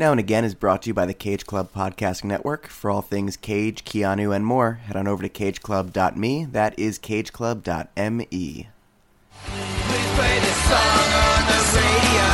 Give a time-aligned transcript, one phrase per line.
[0.00, 2.68] Now and Again is brought to you by the Cage Club Podcasting Network.
[2.68, 6.46] For all things Cage, Keanu, and more, head on over to cageclub.me.
[6.46, 8.68] That is cageclub.me.
[9.44, 12.28] Please play this song on the radio.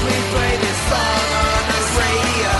[0.00, 2.56] Please play this song on the radio.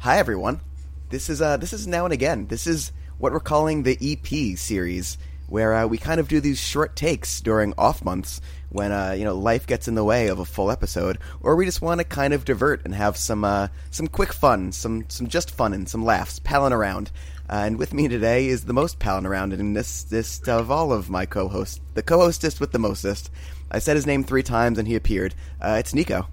[0.00, 0.60] Hi everyone.
[1.08, 2.46] This is uh this is now and again.
[2.48, 5.16] This is what we're calling the EP series,
[5.52, 8.40] where uh, we kind of do these short takes during off months
[8.70, 11.66] when uh, you know life gets in the way of a full episode, or we
[11.66, 15.26] just want to kind of divert and have some uh, some quick fun, some some
[15.26, 17.10] just fun and some laughs, palling around.
[17.50, 21.10] Uh, and with me today is the most palling around and this of all of
[21.10, 23.30] my co-hosts, the co-hostest with the mostest.
[23.70, 25.34] I said his name three times and he appeared.
[25.60, 26.28] Uh, it's Nico.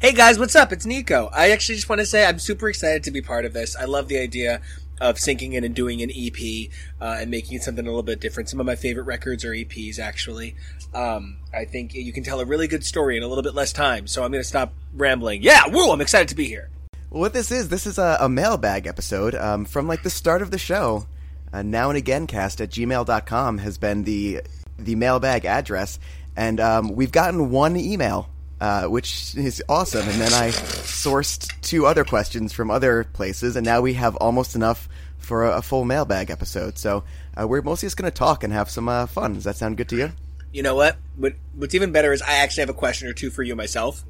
[0.00, 0.72] Hey guys, what's up?
[0.72, 1.30] It's Nico.
[1.32, 3.74] I actually just want to say I'm super excited to be part of this.
[3.76, 4.60] I love the idea
[5.00, 8.48] of sinking in and doing an EP uh, and making something a little bit different.
[8.48, 10.54] Some of my favorite records are EPs, actually.
[10.94, 13.72] Um, I think you can tell a really good story in a little bit less
[13.72, 15.42] time, so I'm going to stop rambling.
[15.42, 15.90] Yeah, woo!
[15.90, 16.70] I'm excited to be here.
[17.08, 20.50] What this is, this is a, a mailbag episode um, from like the start of
[20.50, 21.06] the show.
[21.52, 24.40] Uh, now and again cast at gmail.com has been the
[24.78, 25.98] the mailbag address,
[26.34, 28.30] and um, we've gotten one email,
[28.62, 30.08] uh, which is awesome.
[30.08, 34.54] And then I sourced two other questions from other places, and now we have almost
[34.54, 36.78] enough for a, a full mailbag episode.
[36.78, 37.02] So
[37.36, 39.34] uh, we're mostly just going to talk and have some uh, fun.
[39.34, 40.12] Does that sound good to you?
[40.52, 40.96] You know what?
[41.16, 41.32] what?
[41.54, 44.04] What's even better is I actually have a question or two for you myself.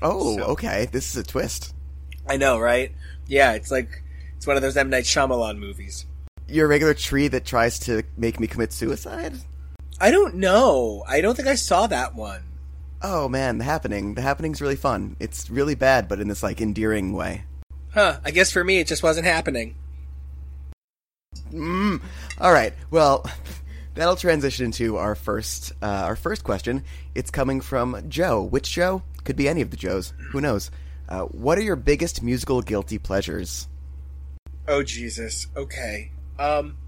[0.00, 0.88] Oh, So- okay.
[0.90, 1.74] This is a twist.
[2.26, 2.92] I know, right?
[3.26, 4.02] Yeah, it's like
[4.38, 6.06] it's one of those M Night Shyamalan movies.
[6.48, 9.34] You're a regular tree that tries to make me commit suicide?
[10.00, 11.04] I don't know.
[11.06, 12.42] I don't think I saw that one.
[13.06, 14.14] Oh man, the happening.
[14.14, 15.16] The happening's really fun.
[15.20, 17.44] It's really bad, but in this like endearing way.
[17.92, 18.18] Huh?
[18.24, 19.74] I guess for me, it just wasn't happening.
[21.52, 22.00] Mm.
[22.40, 22.72] All right.
[22.90, 23.30] Well,
[23.94, 26.82] that'll transition into our first uh, our first question.
[27.14, 28.42] It's coming from Joe.
[28.42, 29.02] Which Joe?
[29.24, 30.14] Could be any of the Joes.
[30.30, 30.70] Who knows?
[31.06, 33.68] Uh, what are your biggest musical guilty pleasures?
[34.66, 35.48] Oh Jesus.
[35.54, 36.10] Okay.
[36.38, 36.78] Um,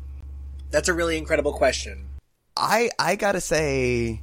[0.71, 2.09] that's a really incredible question.
[2.57, 4.23] I I gotta say,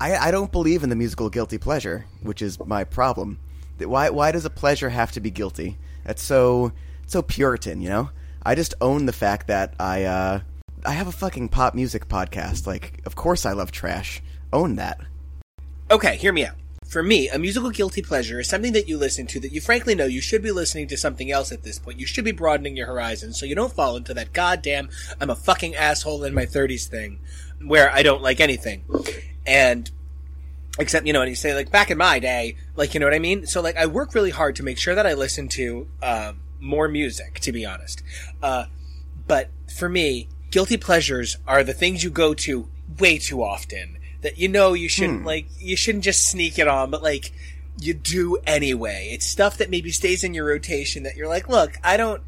[0.00, 3.38] I I don't believe in the musical guilty pleasure, which is my problem.
[3.78, 5.78] Why why does a pleasure have to be guilty?
[6.04, 6.72] That's so
[7.06, 8.10] so Puritan, you know.
[8.42, 10.40] I just own the fact that I uh
[10.84, 12.66] I have a fucking pop music podcast.
[12.66, 14.22] Like, of course I love trash.
[14.52, 14.98] Own that.
[15.90, 16.54] Okay, hear me out.
[16.88, 19.94] For me, a musical guilty pleasure is something that you listen to that you frankly
[19.94, 22.00] know you should be listening to something else at this point.
[22.00, 24.88] You should be broadening your horizons so you don't fall into that goddamn
[25.20, 27.20] I'm a fucking asshole in my 30s thing
[27.64, 28.84] where I don't like anything.
[29.46, 29.90] And
[30.78, 33.14] except you know and you say like back in my day like you know what
[33.14, 33.46] i mean?
[33.46, 36.88] So like i work really hard to make sure that i listen to um, more
[36.88, 38.02] music to be honest.
[38.42, 38.66] Uh,
[39.26, 42.68] but for me guilty pleasures are the things you go to
[42.98, 46.90] way too often that you know you shouldn't like you shouldn't just sneak it on
[46.90, 47.32] but like
[47.80, 49.10] you do anyway.
[49.12, 52.22] It's stuff that maybe stays in your rotation that you're like look i don't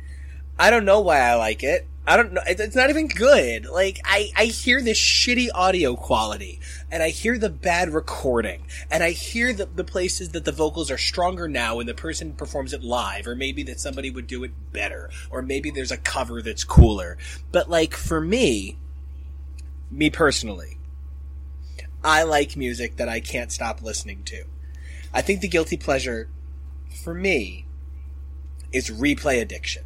[0.58, 1.86] I don't know why I like it.
[2.04, 2.42] I don't know.
[2.46, 3.66] It's not even good.
[3.66, 6.58] Like, I, I hear this shitty audio quality
[6.90, 10.90] and I hear the bad recording and I hear the, the places that the vocals
[10.90, 14.42] are stronger now when the person performs it live or maybe that somebody would do
[14.42, 17.18] it better or maybe there's a cover that's cooler.
[17.52, 18.78] But like, for me,
[19.88, 20.78] me personally,
[22.02, 24.44] I like music that I can't stop listening to.
[25.14, 26.28] I think the guilty pleasure
[27.04, 27.66] for me
[28.72, 29.84] is replay addiction.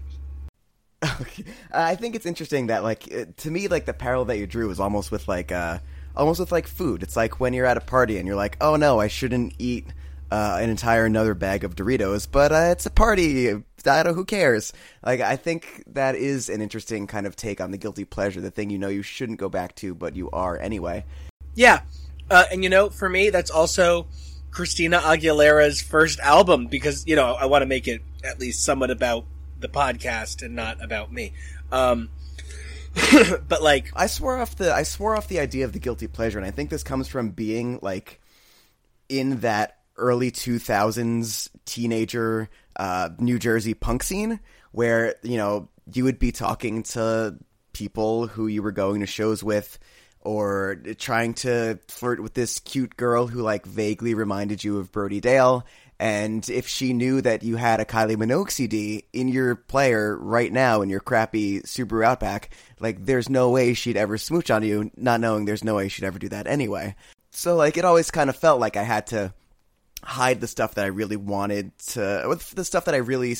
[1.21, 1.45] Okay.
[1.73, 4.71] I think it's interesting that like uh, to me like the parallel that you drew
[4.71, 5.79] is almost with like uh
[6.17, 7.03] almost with like food.
[7.03, 9.87] It's like when you're at a party and you're like, "Oh no, I shouldn't eat
[10.31, 13.51] uh, an entire another bag of Doritos," but uh, it's a party.
[13.51, 14.73] I don't who cares.
[15.05, 18.51] Like I think that is an interesting kind of take on the guilty pleasure, the
[18.51, 21.05] thing you know you shouldn't go back to but you are anyway.
[21.55, 21.83] Yeah.
[22.31, 24.07] Uh, and you know, for me, that's also
[24.51, 28.91] Christina Aguilera's first album because, you know, I want to make it at least somewhat
[28.91, 29.25] about
[29.59, 31.33] the podcast and not about me.
[31.73, 32.11] Um,
[33.49, 36.39] but like, I swore off the I swore off the idea of the guilty pleasure,
[36.39, 38.21] and I think this comes from being like
[39.09, 44.41] in that early two thousands teenager uh, New Jersey punk scene,
[44.73, 47.37] where you know you would be talking to
[47.73, 49.79] people who you were going to shows with,
[50.23, 55.21] or trying to flirt with this cute girl who like vaguely reminded you of Brody
[55.21, 55.65] Dalle.
[55.99, 60.53] And if she knew that you had a Kylie Minogue CD in your player right
[60.53, 64.91] now in your crappy Subaru Outback, like there's no way she'd ever smooch on you,
[64.97, 66.95] not knowing there's no way she'd ever do that anyway.
[67.31, 69.33] So like it always kind of felt like I had to
[70.03, 73.35] hide the stuff that I really wanted to, with the stuff that I really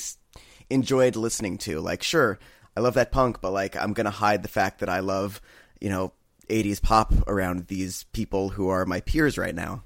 [0.71, 1.81] enjoyed listening to.
[1.81, 2.39] Like, sure,
[2.77, 5.41] I love that punk, but like I'm gonna hide the fact that I love,
[5.81, 6.13] you know,
[6.49, 9.83] '80s pop around these people who are my peers right now.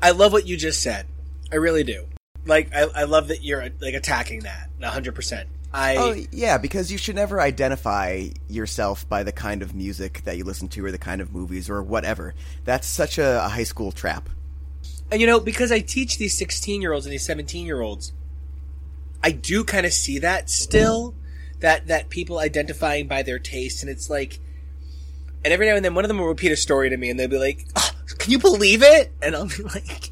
[0.00, 1.06] I love what you just said.
[1.52, 2.06] I really do.
[2.46, 5.44] Like, I, I love that you're like attacking that 100%.
[5.74, 10.36] I, Oh yeah, because you should never identify yourself by the kind of music that
[10.36, 12.34] you listen to or the kind of movies or whatever.
[12.64, 14.28] That's such a, a high school trap.
[15.10, 18.12] and you know, because I teach these 16 year olds and these 17 year olds,
[19.22, 21.14] I do kind of see that still,
[21.60, 24.40] that, that people identifying by their taste, and it's like,
[25.44, 27.18] and every now and then one of them will repeat a story to me and
[27.18, 29.12] they'll be like, oh, can you believe it?
[29.22, 30.11] And I'll be like,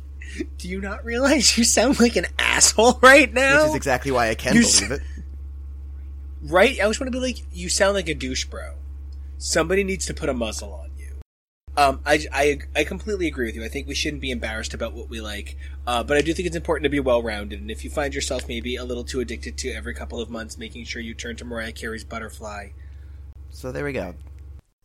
[0.59, 3.63] do you not realize you sound like an asshole right now?
[3.63, 5.03] Which is exactly why I can You believe s- it.
[6.43, 6.79] Right?
[6.79, 8.75] I always want to be like, you sound like a douche, bro.
[9.39, 11.21] Somebody needs to put a muzzle on you.
[11.77, 13.65] Um, I, I, I completely agree with you.
[13.65, 15.57] I think we shouldn't be embarrassed about what we like.
[15.87, 17.61] Uh, but I do think it's important to be well rounded.
[17.61, 20.57] And if you find yourself maybe a little too addicted to every couple of months
[20.59, 22.69] making sure you turn to Mariah Carey's Butterfly.
[23.51, 24.15] So there we go.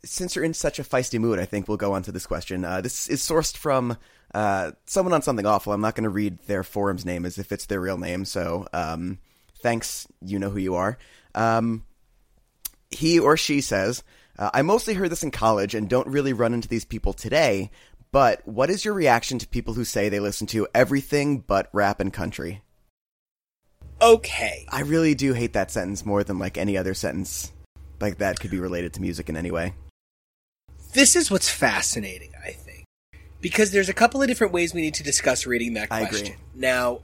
[0.04, 2.64] Since you're in such a feisty mood, I think we'll go on to this question.
[2.64, 3.96] Uh, this is sourced from
[4.36, 5.72] uh, someone on something awful.
[5.72, 8.26] I'm not going to read their forum's name as if it's their real name.
[8.26, 9.16] So um,
[9.60, 10.98] thanks, you know who you are.
[11.34, 11.86] Um,
[12.90, 14.04] he or she says,
[14.38, 17.70] uh, I mostly heard this in college and don't really run into these people today,
[18.12, 21.98] but what is your reaction to people who say they listen to everything but rap
[21.98, 22.60] and country?
[24.02, 24.66] Okay.
[24.68, 27.54] I really do hate that sentence more than like any other sentence
[28.02, 29.72] like that could be related to music in any way.
[30.92, 32.65] This is what's fascinating, I think.
[33.46, 36.34] Because there's a couple of different ways we need to discuss reading that question.
[36.52, 37.02] Now,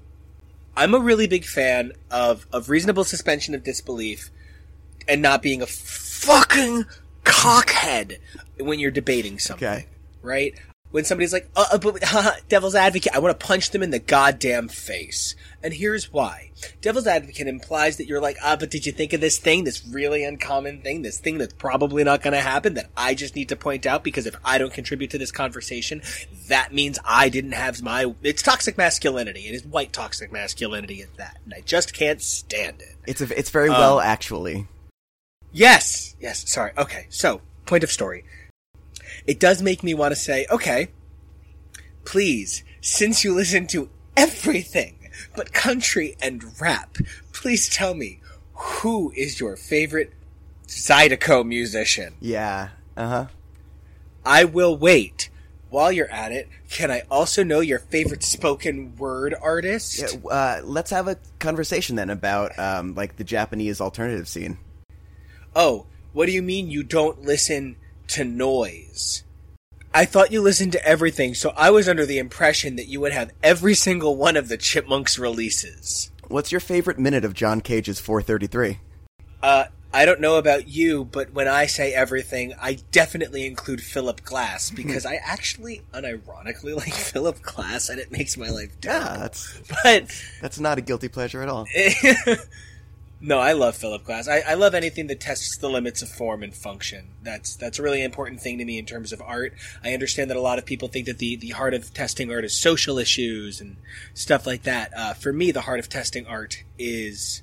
[0.76, 4.28] I'm a really big fan of, of reasonable suspension of disbelief
[5.06, 6.86] and not being a fucking
[7.22, 8.18] cockhead
[8.58, 9.68] when you're debating something.
[9.68, 9.86] Okay.
[10.20, 10.54] Right?
[10.92, 13.90] When somebody's like, uh, uh, but, haha, devil's advocate, I want to punch them in
[13.90, 15.34] the goddamn face.
[15.62, 16.50] And here's why.
[16.80, 19.86] Devil's advocate implies that you're like, ah, but did you think of this thing, this
[19.86, 23.48] really uncommon thing, this thing that's probably not going to happen that I just need
[23.48, 26.02] to point out because if I don't contribute to this conversation,
[26.48, 29.48] that means I didn't have my, it's toxic masculinity.
[29.48, 31.38] It is white toxic masculinity at that.
[31.44, 32.96] And I just can't stand it.
[33.06, 34.66] It's a, it's very well actually.
[35.52, 36.16] Yes.
[36.20, 36.50] Yes.
[36.50, 36.72] Sorry.
[36.76, 37.06] Okay.
[37.08, 38.24] So, point of story.
[39.26, 40.88] It does make me want to say, okay,
[42.04, 46.96] please, since you listen to everything but country and rap,
[47.32, 48.20] please tell me
[48.54, 50.12] who is your favorite
[50.66, 52.14] Zydeco musician?
[52.20, 52.70] Yeah.
[52.96, 53.26] Uh huh.
[54.24, 55.28] I will wait.
[55.70, 59.98] While you're at it, can I also know your favorite spoken word artist?
[59.98, 64.58] Yeah, uh, let's have a conversation then about um, like the Japanese alternative scene.
[65.56, 67.76] Oh, what do you mean you don't listen
[68.12, 69.24] to noise?
[69.94, 73.12] I thought you listened to everything, so I was under the impression that you would
[73.12, 76.10] have every single one of the Chipmunks releases.
[76.28, 78.78] What's your favorite minute of John Cage's 433?
[79.42, 79.64] Uh,
[79.94, 84.70] I don't know about you, but when I say everything, I definitely include Philip Glass
[84.70, 90.10] because I actually unironically like Philip Glass and it makes my life Yeah, that's But
[90.40, 91.66] that's not a guilty pleasure at all.
[93.24, 94.26] no, I love Philip Glass.
[94.26, 97.10] I, I love anything that tests the limits of form and function.
[97.22, 99.54] That's that's a really important thing to me in terms of art.
[99.84, 102.44] I understand that a lot of people think that the, the heart of testing art
[102.44, 103.76] is social issues and
[104.12, 104.92] stuff like that.
[104.96, 107.42] Uh, for me, the heart of testing art is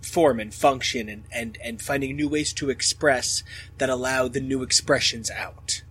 [0.00, 3.42] form and function and, and, and finding new ways to express
[3.76, 5.82] that allow the new expressions out.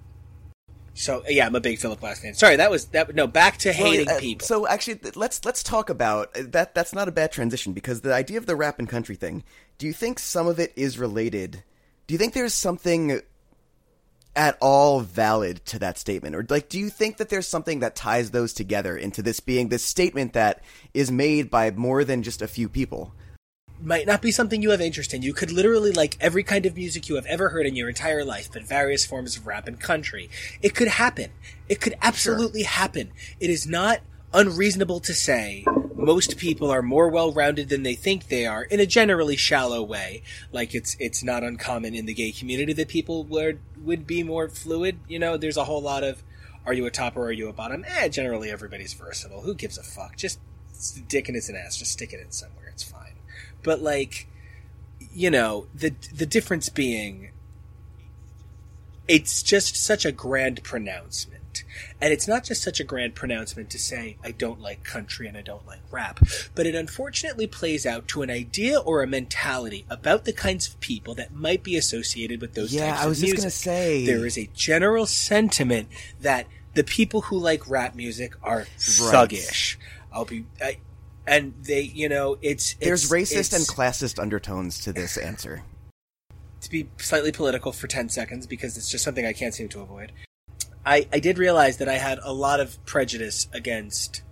[0.98, 2.34] So yeah, I'm a big Philip Glass fan.
[2.34, 3.14] Sorry, that was that.
[3.14, 4.46] No, back to hating uh, people.
[4.46, 6.74] So actually, let's let's talk about uh, that.
[6.74, 9.44] That's not a bad transition because the idea of the rap and country thing.
[9.78, 11.64] Do you think some of it is related?
[12.08, 13.22] Do you think there's something
[14.36, 17.96] at all valid to that statement, or like, do you think that there's something that
[17.96, 20.64] ties those together into this being this statement that
[20.94, 23.14] is made by more than just a few people?
[23.82, 25.22] Might not be something you have interest in.
[25.22, 28.24] You could literally like every kind of music you have ever heard in your entire
[28.24, 30.30] life, but various forms of rap and country.
[30.62, 31.32] It could happen.
[31.70, 33.12] It could absolutely happen.
[33.40, 34.00] It is not
[34.34, 35.64] unreasonable to say
[35.96, 40.24] most people are more well-rounded than they think they are in a generally shallow way.
[40.52, 44.50] Like it's it's not uncommon in the gay community that people would would be more
[44.50, 45.00] fluid.
[45.08, 46.24] You know, there's a whole lot of
[46.66, 47.86] are you a top or are you a bottom?
[47.88, 49.42] Eh, generally everybody's versatile.
[49.42, 50.18] Who gives a fuck?
[50.18, 50.40] Just
[51.08, 51.78] dick and it's an ass.
[51.78, 52.68] Just stick it in somewhere.
[52.68, 53.17] It's fine
[53.68, 54.28] but like
[55.14, 57.32] you know the the difference being
[59.08, 61.64] it's just such a grand pronouncement.
[62.02, 65.36] And it's not just such a grand pronouncement to say i don't like country and
[65.36, 66.20] i don't like rap
[66.54, 70.80] but it unfortunately plays out to an idea or a mentality about the kinds of
[70.80, 73.40] people that might be associated with those Yeah, types I was of just music.
[73.46, 74.06] gonna say.
[74.06, 75.88] there is a general sentiment
[76.22, 76.46] that
[76.76, 79.78] the people who like rap music are thuggish
[80.14, 80.78] i'll be I,
[81.28, 85.64] and they you know it's, There's it's racist and classist undertones to this answer.
[86.62, 89.82] to be slightly political for 10 seconds because it's just something I can't seem to
[89.82, 90.12] avoid.
[90.86, 94.24] I, I did realize that I had a lot of prejudice against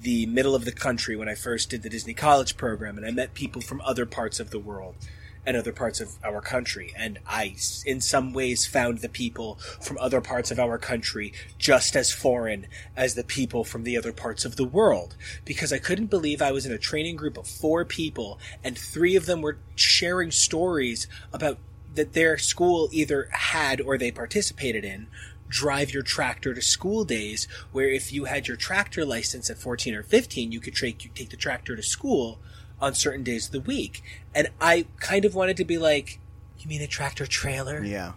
[0.00, 3.10] the middle of the country when I first did the Disney College program, and I
[3.10, 4.96] met people from other parts of the world
[5.46, 6.92] and other parts of our country.
[6.96, 11.96] And I, in some ways, found the people from other parts of our country just
[11.96, 15.16] as foreign as the people from the other parts of the world.
[15.44, 19.16] Because I couldn't believe I was in a training group of four people, and three
[19.16, 21.58] of them were sharing stories about
[21.94, 25.06] that their school either had or they participated in
[25.48, 29.94] drive your tractor to school days where if you had your tractor license at 14
[29.94, 32.40] or 15 you could take, take the tractor to school
[32.80, 34.02] on certain days of the week.
[34.34, 36.18] And i kind of wanted to be like
[36.58, 37.82] you mean a tractor trailer?
[37.84, 38.12] Yeah.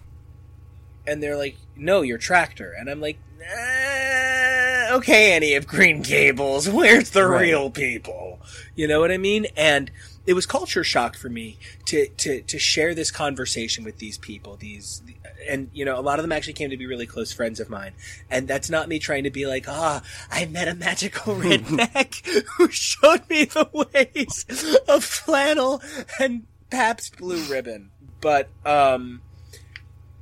[1.06, 2.74] and they're like no your tractor.
[2.78, 7.42] And i'm like nah, okay annie of green gables where's the Right.
[7.42, 8.40] real people?
[8.76, 9.48] You know what i mean?
[9.56, 9.92] And
[10.28, 14.58] it was culture shock for me to to to share this conversation with these people
[14.58, 15.02] these
[15.48, 17.70] and you know a lot of them actually came to be really close friends of
[17.70, 17.94] mine.
[18.30, 22.70] And that's not me trying to be like ah i met a magical redneck who
[22.70, 25.82] showed me the ways of flannel
[26.20, 27.90] and pabst blue ribbon.
[28.20, 29.22] But um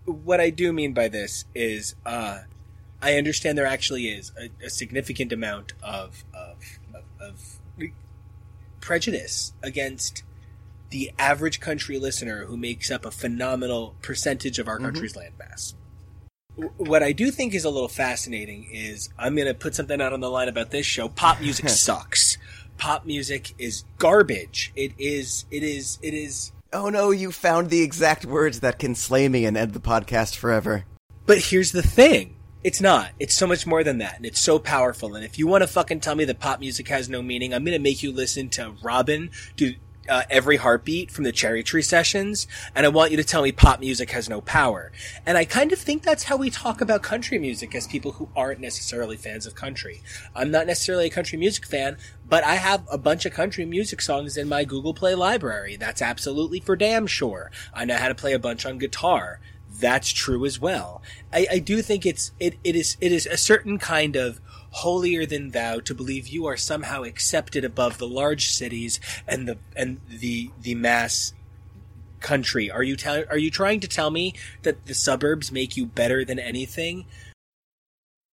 [0.06, 2.42] what i do mean by this is uh
[3.02, 6.58] i understand there actually is a, a significant amount of of,
[6.94, 7.60] of, of
[8.86, 10.24] prejudice against
[10.92, 14.86] the average country listener who makes up a phenomenal percentage of our mm-hmm.
[14.86, 15.74] country's landmass.
[16.56, 20.00] W- What I do think is a little fascinating is I'm going to put something
[20.00, 21.10] out on the line about this show.
[21.10, 22.38] Pop music sucks.
[22.78, 24.72] Pop music is garbage.
[24.76, 26.52] It is, it is, it is.
[26.72, 30.36] Oh no, you found the exact words that can slay me and end the podcast
[30.36, 30.86] forever.
[31.26, 32.35] But here's the thing.
[32.66, 33.12] It's not.
[33.20, 35.14] It's so much more than that, and it's so powerful.
[35.14, 37.64] And if you want to fucking tell me that pop music has no meaning, I'm
[37.64, 39.76] gonna make you listen to Robyn do
[40.10, 43.52] uh, every heartbeat from the Cherry Tree sessions, and I want you to tell me
[43.52, 44.92] pop music has no power.
[45.28, 48.30] And I kind of think that's how we talk about country music as people who
[48.36, 50.02] aren't necessarily fans of country.
[50.36, 54.02] I'm not necessarily a country music fan, but I have a bunch of country music
[54.02, 55.76] songs in my Google Play library.
[55.76, 57.52] That's absolutely for damn sure.
[57.76, 59.40] I know how to play a bunch on guitar
[59.80, 61.02] that's true as well.
[61.34, 64.40] I, I do think it's it, it is it is a certain kind of
[64.72, 69.58] holier than thou to believe you are somehow accepted above the large cities and the
[69.76, 71.34] and the the mass
[72.20, 72.72] country.
[72.72, 76.26] Are you tell, are you trying to tell me that the suburbs make you better
[76.26, 77.06] than anything?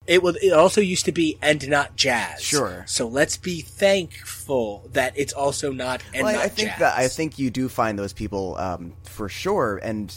[0.05, 2.43] It was it also used to be and not jazz.
[2.43, 2.85] Sure.
[2.89, 6.79] So let's be thankful that it's also not and Well, I- I think jazz.
[6.81, 10.13] that I think you do find those people um, for sure, and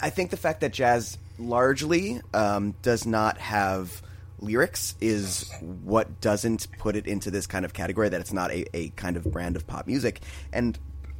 [0.00, 4.02] I think the fact that jazz largely um, does not have
[4.38, 8.76] lyrics is what doesn't put it into this kind of category that it's not a,
[8.76, 10.20] a kind of brand of pop music,
[10.52, 10.78] and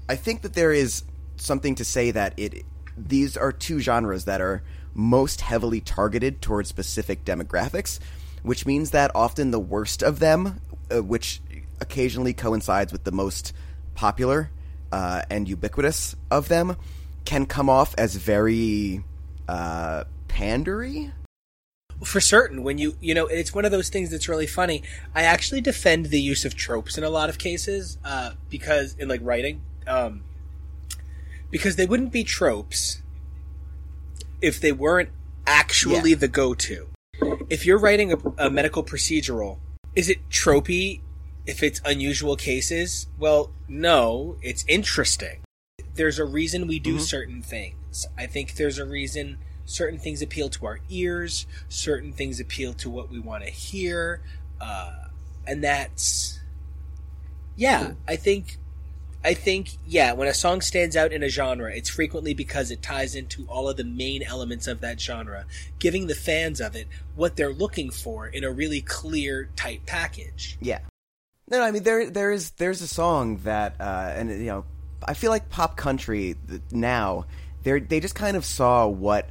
[0.08, 1.04] I think that there is
[1.36, 2.64] something to say that it
[2.96, 4.62] these are two genres that are
[4.94, 7.98] most heavily targeted towards specific demographics,
[8.42, 10.60] which means that often the worst of them,
[10.94, 11.40] uh, which
[11.80, 13.52] occasionally coincides with the most
[13.94, 14.50] popular
[14.92, 16.76] uh, and ubiquitous of them,
[17.24, 19.02] can come off as very
[19.48, 21.12] uh, pandery.
[22.04, 24.82] for certain when you you know it's one of those things that's really funny
[25.14, 29.08] i actually defend the use of tropes in a lot of cases uh, because in
[29.08, 30.22] like writing um,
[31.50, 33.00] because they wouldn't be tropes
[34.42, 35.08] if they weren't
[35.46, 36.16] actually Yeah.
[36.16, 36.88] the go-to
[37.48, 39.58] if you're writing a, a medical procedural
[39.94, 41.00] is it tropey
[41.46, 45.38] if it's unusual cases well no it's interesting
[45.94, 48.06] there's a reason we do certain things.
[48.18, 52.90] I think there's a reason certain things appeal to our ears, certain things appeal to
[52.90, 54.20] what we want to hear,
[54.60, 55.08] uh,
[55.46, 56.40] and that's
[57.56, 57.92] yeah.
[58.08, 58.58] I think
[59.24, 60.12] I think yeah.
[60.12, 63.68] When a song stands out in a genre, it's frequently because it ties into all
[63.68, 65.46] of the main elements of that genre,
[65.78, 70.58] giving the fans of it what they're looking for in a really clear, tight package.
[70.60, 70.80] Yeah.
[71.48, 74.64] No, no, I mean there there is there's a song that uh, and you know
[75.06, 76.36] I feel like pop country
[76.70, 77.26] now
[77.62, 79.28] they they just kind of saw what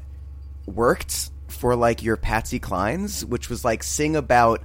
[0.66, 4.62] worked for like your Patsy Clines, which was like sing about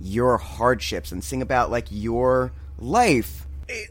[0.00, 3.46] your hardships and sing about like your life.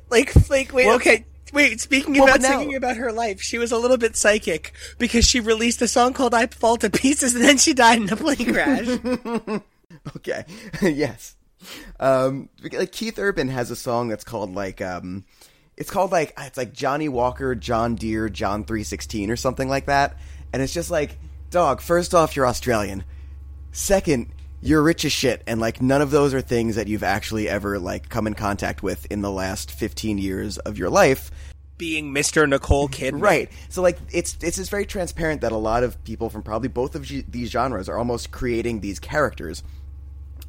[0.09, 3.57] like like wait Well- okay wait speaking Well, about now- singing about her life she
[3.57, 7.35] was a little bit psychic because she released a song called i fall to pieces
[7.35, 8.87] and then she died in a plane crash
[10.15, 10.45] Okay,
[10.81, 11.35] yes.
[11.99, 15.25] Um, like Keith Urban has a song that's called like um,
[15.81, 19.87] it's called like it's like Johnny Walker, John Deere, John three sixteen or something like
[19.87, 20.15] that,
[20.53, 21.17] and it's just like,
[21.49, 21.81] dog.
[21.81, 23.03] First off, you're Australian.
[23.71, 24.27] Second,
[24.61, 27.79] you're rich as shit, and like none of those are things that you've actually ever
[27.79, 31.31] like come in contact with in the last fifteen years of your life.
[31.77, 32.47] being Mr.
[32.47, 33.21] Nicole Kidman.
[33.21, 33.49] Right.
[33.69, 36.93] So like it's it's just very transparent that a lot of people from probably both
[36.93, 39.63] of g- these genres are almost creating these characters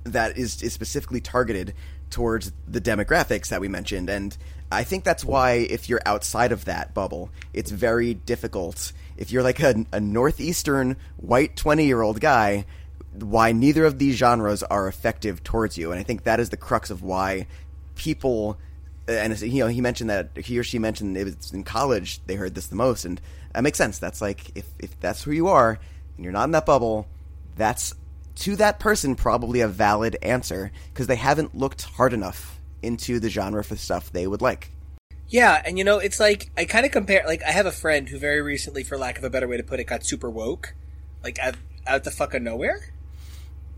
[0.04, 1.72] that is is specifically targeted
[2.10, 4.36] towards the demographics that we mentioned and
[4.73, 8.93] I think that's why if you're outside of that bubble, it's very difficult.
[9.17, 12.64] If you're like a, a northeastern white 20-year-old guy,
[13.19, 15.91] why neither of these genres are effective towards you.
[15.91, 17.47] And I think that is the crux of why
[17.95, 18.59] people
[19.09, 22.37] and you know he mentioned that he or she mentioned it was in college they
[22.37, 23.21] heard this the most and
[23.52, 25.79] that makes sense that's like if if that's who you are
[26.17, 27.09] and you're not in that bubble
[27.57, 27.95] that's
[28.35, 32.51] to that person probably a valid answer because they haven't looked hard enough
[32.82, 34.70] into the genre for stuff they would like
[35.28, 37.22] Yeah, and you know, it's like I kind of compare.
[37.26, 39.62] Like, I have a friend who very recently, for lack of a better way to
[39.62, 40.74] put it, got super woke,
[41.24, 41.54] like out,
[41.86, 42.92] out the fuck of nowhere,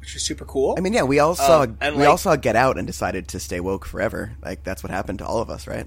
[0.01, 0.75] which was super cool.
[0.77, 3.29] i mean yeah we all saw Um, we like- all saw get out and decided
[3.29, 5.87] to stay woke forever like that's what happened to all of us right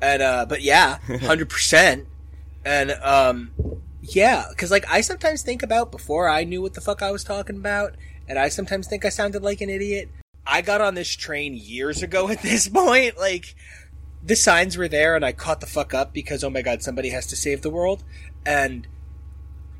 [0.00, 2.06] and uh, but yeah, hundred percent,
[2.64, 3.50] and um,
[4.00, 7.24] yeah, because like I sometimes think about before I knew what the fuck I was
[7.24, 7.96] talking about,
[8.28, 10.08] and I sometimes think I sounded like an idiot.
[10.48, 12.28] I got on this train years ago.
[12.28, 13.54] At this point, like
[14.24, 17.10] the signs were there, and I caught the fuck up because oh my god, somebody
[17.10, 18.02] has to save the world,
[18.46, 18.86] and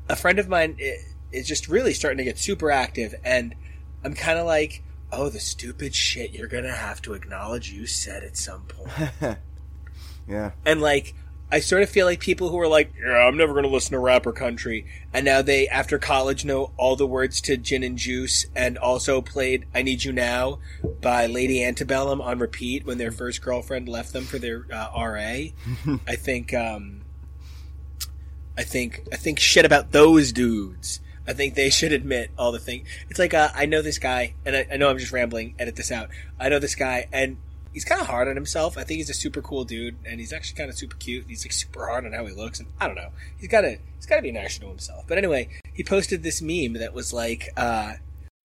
[0.07, 0.77] a friend of mine
[1.31, 3.55] is just really starting to get super active, and
[4.03, 4.83] I'm kind of like.
[5.11, 9.09] Oh, the stupid shit you're gonna have to acknowledge you said at some point.
[10.27, 11.15] yeah And like,
[11.51, 13.93] I sort of feel like people who are like, yeah, I'm never going to listen
[13.93, 14.85] to rapper country.
[15.11, 19.21] And now they, after college, know all the words to Gin and Juice and also
[19.21, 20.59] played I Need You Now
[21.01, 25.17] by Lady Antebellum on repeat when their first girlfriend left them for their uh, RA.
[26.07, 27.01] I think, um,
[28.55, 30.99] I think, I think shit about those dudes.
[31.27, 32.87] I think they should admit all the things.
[33.09, 35.75] It's like, uh, I know this guy, and I, I know I'm just rambling, edit
[35.75, 36.09] this out.
[36.39, 37.37] I know this guy, and
[37.73, 38.77] he's kind of hard on himself.
[38.77, 41.25] I think he's a super cool dude, and he's actually kind of super cute.
[41.27, 43.09] He's like super hard on how he looks, and I don't know.
[43.37, 45.05] He's got to he's got to be nice to himself.
[45.07, 47.93] But anyway, he posted this meme that was like, uh,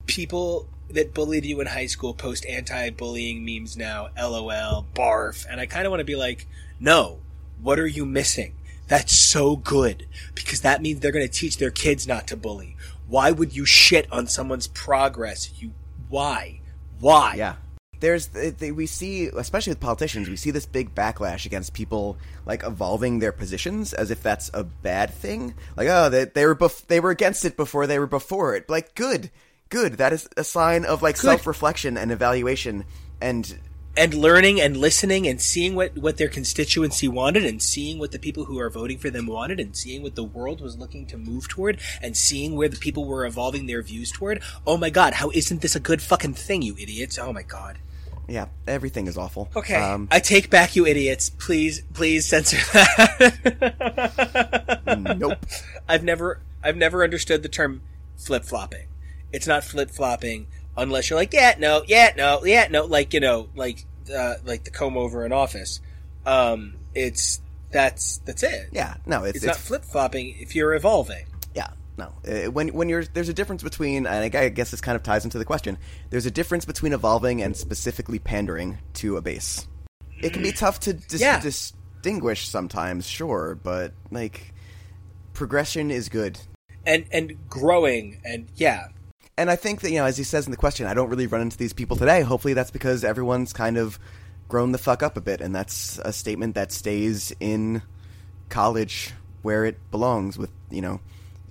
[0.06, 4.08] people that bullied you in high school post anti-bullying memes now.
[4.16, 6.46] LOL, barf, and I kind of want to be like,
[6.78, 7.20] no,
[7.60, 8.54] what are you missing?
[8.86, 12.76] That's so good because that means they're going to teach their kids not to bully.
[13.06, 15.50] Why would you shit on someone's progress?
[15.60, 15.72] You
[16.10, 16.60] why?
[17.00, 17.34] Why?
[17.36, 17.56] Yeah.
[18.00, 21.72] There's eh, th- th- we see, especially with politicians, we see this big backlash against
[21.72, 25.54] people like evolving their positions as if that's a bad thing.
[25.76, 28.68] Like, oh, they, they were bef- they were against it before they were before it.
[28.68, 29.30] Like, good,
[29.68, 29.94] good.
[29.94, 32.84] That is a sign of like self reflection and evaluation.
[33.20, 33.58] And
[33.96, 38.18] and learning and listening and seeing what, what their constituency wanted and seeing what the
[38.18, 41.16] people who are voting for them wanted and seeing what the world was looking to
[41.16, 44.42] move toward and seeing where the people were evolving their views toward.
[44.66, 47.18] Oh my god, how isn't this a good fucking thing, you idiots?
[47.18, 47.78] Oh my god.
[48.28, 49.48] yeah, everything is awful.
[49.54, 49.76] Okay.
[49.76, 51.30] Um, I take back you idiots.
[51.30, 53.22] Please, please censor that.
[55.18, 55.38] nope.
[55.88, 57.82] I've never I've never understood the term
[58.16, 58.86] flip flopping.
[59.32, 60.46] It's not flip flopping
[60.76, 63.84] unless you're like, yeah, no, yeah, no, yeah, no, like you know, like
[64.14, 65.80] uh, like the comb over in Office.
[66.26, 68.68] Um, it's that's that's it.
[68.72, 71.26] Yeah, no, it's, It's, it's, not flip flopping if you're evolving.
[71.54, 72.12] Yeah, no.
[72.26, 75.24] Uh, when when you're there's a difference between, and I guess this kind of ties
[75.24, 75.78] into the question.
[76.10, 79.66] There's a difference between evolving and specifically pandering to a base.
[80.22, 81.40] It can be tough to dis- Yeah.
[81.40, 84.54] distinguish sometimes, sure, but like
[85.32, 86.38] progression is good.
[86.86, 88.88] And and growing and yeah.
[89.36, 91.26] And I think that you know, as he says in the question, I don't really
[91.26, 92.22] run into these people today.
[92.22, 93.98] Hopefully, that's because everyone's kind of
[94.48, 97.82] grown the fuck up a bit, and that's a statement that stays in
[98.48, 101.00] college where it belongs, with you know,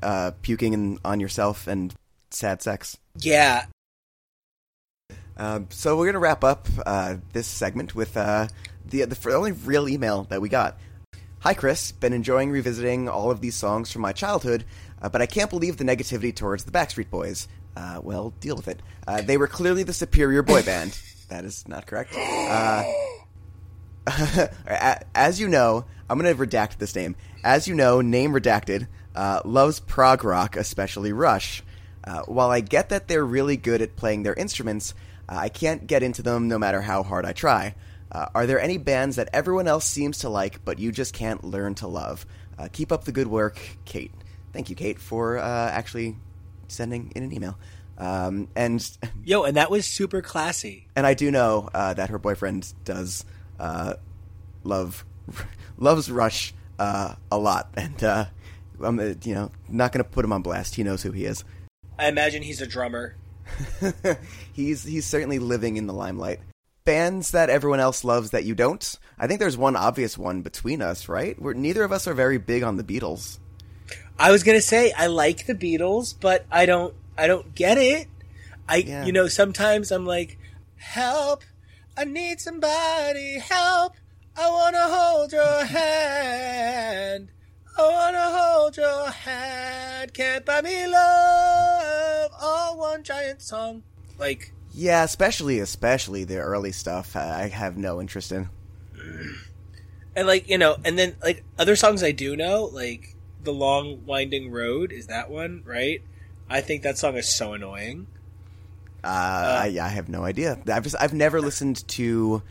[0.01, 1.93] uh, puking in, on yourself and
[2.29, 2.97] sad sex.
[3.19, 3.65] Yeah.
[5.35, 8.47] Um, so we're gonna wrap up uh, this segment with uh,
[8.85, 10.77] the the only real email that we got.
[11.39, 11.91] Hi, Chris.
[11.91, 14.63] Been enjoying revisiting all of these songs from my childhood,
[15.01, 17.49] uh, but I can't believe the negativity towards the Backstreet Boys.
[17.75, 18.81] Uh, well, deal with it.
[19.07, 20.97] Uh, they were clearly the superior boy band.
[21.29, 22.13] That is not correct.
[22.15, 22.83] Uh,
[25.15, 27.15] as you know, I'm going to redact this name.
[27.43, 31.63] As you know, name redacted, uh, loves prog rock, especially Rush.
[32.03, 34.93] Uh, while I get that they're really good at playing their instruments,
[35.29, 37.75] uh, I can't get into them no matter how hard I try.
[38.11, 41.43] Uh, are there any bands that everyone else seems to like, but you just can't
[41.43, 42.25] learn to love?
[42.59, 44.11] Uh, keep up the good work, Kate.
[44.51, 46.15] Thank you, Kate, for uh, actually
[46.67, 47.57] sending in an email.
[47.97, 48.85] Um, and
[49.23, 50.87] Yo, and that was super classy.
[50.95, 53.23] and I do know uh, that her boyfriend does
[53.59, 53.93] uh,
[54.63, 55.05] love
[55.77, 58.25] loves Rush uh, a lot, and uh,
[58.81, 60.75] I'm uh, you know not going to put him on blast.
[60.75, 61.43] He knows who he is.
[61.99, 63.15] I imagine he's a drummer.
[64.53, 66.39] he's he's certainly living in the limelight.
[66.85, 68.97] bands that everyone else loves that you don't?
[69.19, 71.39] I think there's one obvious one between us, right?
[71.39, 73.37] We're, neither of us are very big on the Beatles.
[74.19, 78.07] I was gonna say I like the Beatles, but I don't I don't get it.
[78.67, 79.05] I Yeah.
[79.05, 80.37] you know sometimes I'm like,
[80.77, 81.43] help!
[81.97, 83.93] I need somebody help!
[84.35, 87.29] I wanna hold your hand.
[87.77, 90.13] I wanna hold your hand.
[90.13, 92.31] Can't buy me love.
[92.41, 93.83] All one giant song.
[94.17, 97.15] Like Yeah, especially especially the early stuff.
[97.15, 98.49] I I have no interest in.
[100.15, 103.12] and like you know, and then like other songs I do know, like
[103.43, 106.01] the long winding road is that one right?
[106.49, 108.07] I think that song is so annoying.
[109.03, 110.59] Uh, I, I have no idea.
[110.71, 112.41] I've just I've never listened to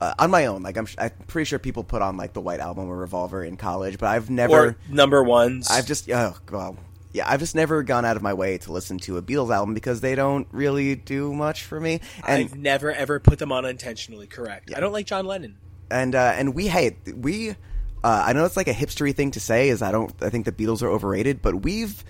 [0.00, 0.62] uh, on my own.
[0.62, 3.56] Like I'm I'm pretty sure people put on like the White Album or Revolver in
[3.56, 4.52] college, but I've never.
[4.68, 5.68] or number ones.
[5.70, 6.76] I've just oh well
[7.12, 9.74] yeah I've just never gone out of my way to listen to a Beatles album
[9.74, 12.00] because they don't really do much for me.
[12.26, 14.26] And I've never ever put them on intentionally.
[14.26, 14.72] Correct.
[14.74, 15.56] I don't like John Lennon.
[15.90, 17.56] and uh, and we hate we.
[18.04, 19.68] Uh, I know it's like a hipstery thing to say.
[19.68, 20.12] Is I don't.
[20.22, 22.04] I think the Beatles are overrated, but we've.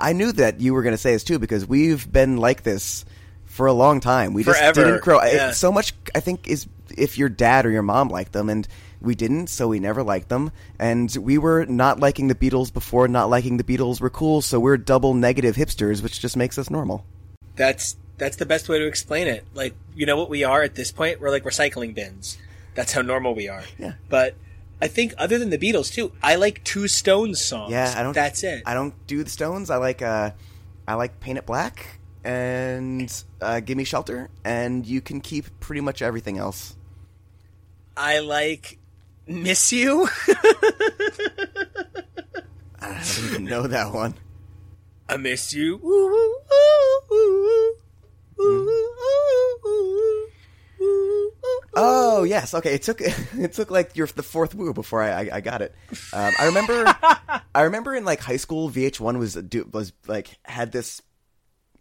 [0.00, 3.04] I knew that you were going to say this too because we've been like this
[3.44, 4.32] for a long time.
[4.34, 5.22] We just didn't grow.
[5.24, 5.50] yeah.
[5.50, 8.66] So much, I think, is if your dad or your mom liked them, and
[9.00, 10.52] we didn't, so we never liked them.
[10.78, 14.60] And we were not liking the Beatles before not liking the Beatles were cool, so
[14.60, 17.04] we're double negative hipsters, which just makes us normal.
[17.56, 19.44] That's that's the best way to explain it.
[19.54, 21.20] Like you know what we are at this point?
[21.20, 22.38] We're like recycling bins.
[22.74, 23.62] That's how normal we are.
[23.78, 23.94] Yeah.
[24.08, 24.34] But
[24.80, 27.72] I think other than the Beatles too, I like two Stones songs.
[27.72, 28.12] Yeah, I don't.
[28.12, 28.62] That's it.
[28.66, 29.70] I don't do the Stones.
[29.70, 30.02] I like.
[30.02, 30.30] uh
[30.88, 35.80] I like Paint It Black and uh, Give Me Shelter, and you can keep pretty
[35.80, 36.76] much everything else.
[37.96, 38.78] I like
[39.26, 40.08] Miss You.
[42.78, 44.14] I don't even know that one.
[45.08, 45.76] I miss you.
[45.76, 46.38] Ooh,
[47.12, 47.76] ooh,
[50.80, 51.25] ooh,
[51.74, 52.74] Oh yes, okay.
[52.74, 55.74] It took it took like your the fourth woo before I I, I got it.
[56.12, 56.84] Um, I remember
[57.54, 59.36] I remember in like high school, VH1 was
[59.72, 61.02] was like had this.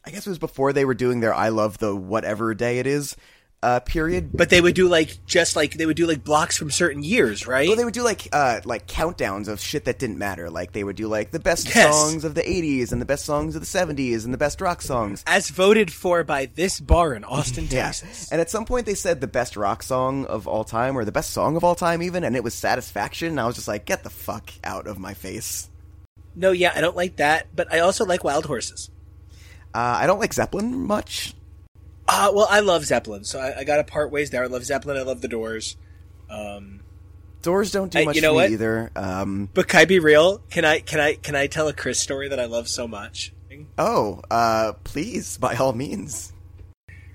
[0.08, 2.88] I guess it was before they were doing their "I love the whatever day it
[2.88, 3.15] is"
[3.63, 4.30] uh, period.
[4.34, 7.48] But they would do like just like they would do like blocks from certain years,
[7.48, 7.68] right?
[7.68, 10.50] Well, they would do like uh like countdowns of shit that didn't matter.
[10.52, 11.94] Like they would do like the best Yes.
[11.96, 14.82] songs of the '80s and the best songs of the '70s and the best rock
[14.82, 15.24] songs.
[15.26, 17.86] As voted for by this bar in Austin, Yeah.
[17.86, 18.32] Texas.
[18.32, 21.12] And at some point they said the best rock song of all time or the
[21.12, 23.86] best song of all time even and it was Satisfaction and I was just like
[23.86, 25.70] get the fuck out of my face.
[26.36, 28.89] No, yeah, I don't like that, but I also like Wild Horses.
[29.74, 31.34] Uh, I don't like Zeppelin much.
[32.08, 34.44] Uh, well, I love Zeppelin, so I, I got to part ways there.
[34.44, 34.98] I love Zeppelin.
[34.98, 35.76] I love the Doors.
[36.30, 36.82] Um,
[37.41, 38.52] Doors don't do Hey, much you know for me what?
[38.52, 38.91] either.
[38.96, 40.39] Um, but can I be real?
[40.50, 43.34] Can I can I can I tell a Chris story that I love so much?
[43.78, 46.34] oh, uh, please, by all means.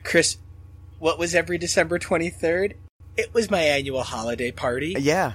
[0.05, 0.39] Chris,
[0.99, 2.77] what was every December twenty third?
[3.17, 4.97] It was my annual holiday party.
[4.99, 5.35] Yeah.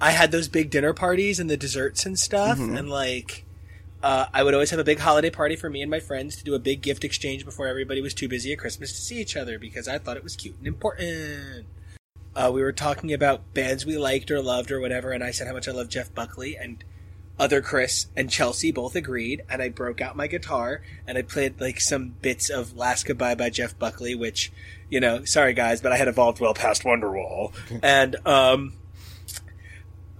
[0.00, 3.44] I had those big dinner parties and the desserts and stuff, and like,
[4.04, 6.44] uh, I would always have a big holiday party for me and my friends to
[6.44, 9.34] do a big gift exchange before everybody was too busy at Christmas to see each
[9.34, 11.64] other because I thought it was cute and important.
[12.36, 15.46] Uh, we were talking about bands we liked or loved or whatever, and I said
[15.46, 16.84] how much I love Jeff Buckley, and
[17.38, 21.58] other Chris and Chelsea both agreed, and I broke out my guitar and I played
[21.58, 24.52] like some bits of Last Goodbye by Jeff Buckley, which,
[24.90, 28.74] you know, sorry guys, but I had evolved well past Wonderwall, and um,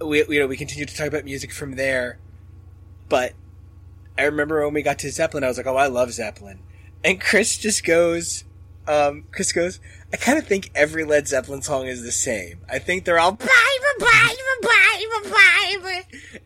[0.01, 2.17] we you know we continued to talk about music from there,
[3.09, 3.33] but
[4.17, 6.59] I remember when we got to Zeppelin, I was like, oh, I love Zeppelin,
[7.03, 8.43] and Chris just goes,
[8.87, 9.79] um, Chris goes,
[10.13, 12.59] I kind of think every Led Zeppelin song is the same.
[12.69, 13.31] I think they're all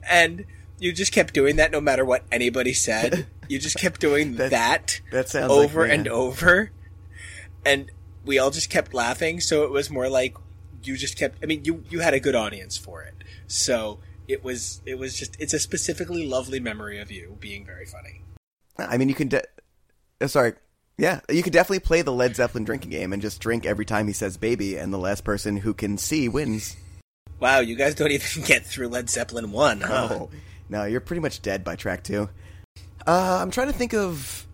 [0.10, 0.46] and
[0.80, 3.28] you just kept doing that no matter what anybody said.
[3.48, 6.72] You just kept doing That- that, that sounds over me, and over,
[7.66, 7.92] and
[8.26, 9.40] we all just kept laughing.
[9.42, 10.36] So it was more like
[10.84, 11.38] you just kept.
[11.44, 13.16] I mean, you you had a good audience for it,
[13.48, 17.86] so it was it was just it's a specifically lovely memory of you being very
[17.86, 18.22] funny.
[18.78, 19.28] I mean, you can.
[19.28, 19.44] De-
[20.22, 20.54] uh, sorry.
[20.98, 24.08] Yeah, you could definitely play the Led Zeppelin drinking game and just drink every time
[24.08, 26.76] he says "baby," and the last person who can see wins.
[27.40, 30.08] Wow, you guys don't even get through Led Zeppelin one, huh?
[30.12, 30.30] Oh,
[30.70, 32.30] no, you're pretty much dead by track two.
[33.08, 34.46] Uh, I'm trying to think of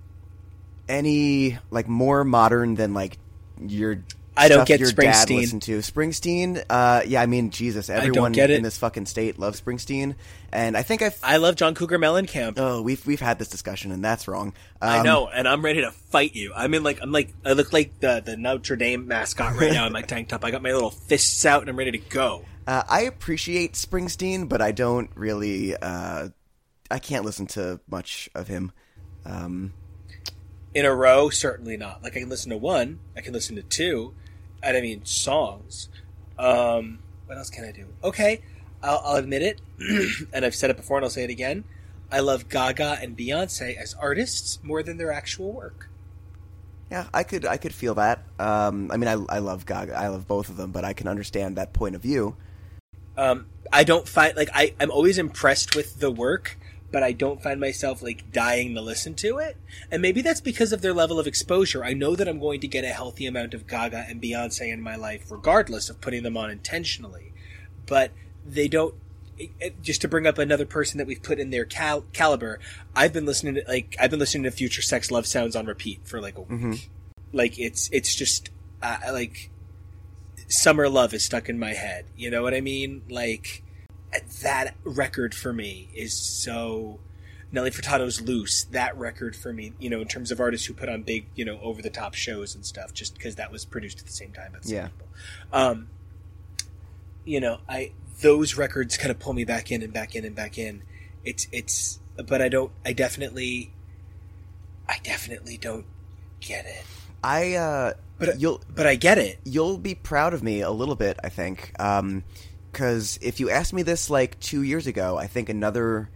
[0.87, 3.17] any like more modern than like
[3.59, 4.03] your.
[4.37, 5.35] I don't get your dad Springsteen.
[5.37, 6.63] listened to Springsteen.
[6.69, 10.15] Uh, yeah, I mean Jesus, everyone in this fucking state loves Springsteen,
[10.51, 11.17] and I think I've.
[11.23, 12.55] I love John Cougar Mellencamp.
[12.57, 14.53] Oh, we've we've had this discussion, and that's wrong.
[14.81, 16.51] I Um, know, and I'm ready to fight you.
[16.55, 19.87] I'm in like I'm like I look like the the Notre Dame mascot right now
[19.87, 20.43] in my tank top.
[20.43, 22.45] I got my little fists out and I'm ready to go.
[22.67, 25.75] Uh, I appreciate Springsteen, but I don't really.
[25.75, 26.29] Uh,
[26.91, 28.71] I can't listen to much of him.
[29.25, 29.73] Um,
[30.73, 32.03] In a row, certainly not.
[32.03, 34.13] Like I can listen to one, I can listen to two.
[34.63, 35.89] And I mean songs.
[36.37, 37.87] Um, what else can I do?
[38.03, 38.41] Okay,
[38.83, 39.61] I'll, I'll admit it,
[40.33, 41.63] and I've said it before, and I'll say it again.
[42.11, 45.89] I love Gaga and Beyonce as artists more than their actual work.
[46.91, 48.23] Yeah, I could I could feel that.
[48.37, 51.07] Um, I mean, I I love Gaga, I love both of them, but I can
[51.07, 52.35] understand that point of view.
[53.17, 56.57] Um, I don't find like I I'm always impressed with the work,
[56.91, 59.57] but I don't find myself like dying to listen to it.
[59.91, 61.83] And maybe that's because of their level of exposure.
[61.83, 64.81] I know that I'm going to get a healthy amount of Gaga and Beyonce in
[64.81, 67.33] my life, regardless of putting them on intentionally.
[67.85, 68.11] But
[68.45, 68.95] they don't.
[69.37, 72.59] it- it- Just to bring up another person that we've put in their cal- caliber,
[72.95, 75.99] I've been listening to like I've been listening to Future Sex Love Sounds on repeat
[76.07, 76.49] for like a week.
[76.49, 76.73] Mm-hmm.
[77.33, 78.49] Like it's it's just
[78.81, 79.49] uh, like
[80.47, 82.05] summer love is stuck in my head.
[82.15, 83.01] You know what I mean?
[83.09, 83.63] Like
[84.41, 86.99] that record for me is so
[87.51, 88.63] Nelly Furtado's Loose.
[88.65, 91.45] That record for me, you know, in terms of artists who put on big, you
[91.45, 94.31] know, over the top shows and stuff, just because that was produced at the same
[94.31, 94.51] time.
[94.51, 94.87] By the same Yeah.
[94.87, 95.07] people.
[95.53, 95.87] Um,
[97.23, 100.35] you know, I those records kind of pull me back in and back in and
[100.35, 100.83] back in.
[101.23, 102.71] It's it's, but I don't.
[102.85, 103.71] I definitely,
[104.87, 105.85] I definitely don't
[106.39, 106.83] get it.
[107.23, 109.39] I uh, But you'll but I get it.
[109.43, 111.71] you'll be proud of me a little bit, I think.
[112.75, 116.09] Because if you asked me this like two years ago, I think another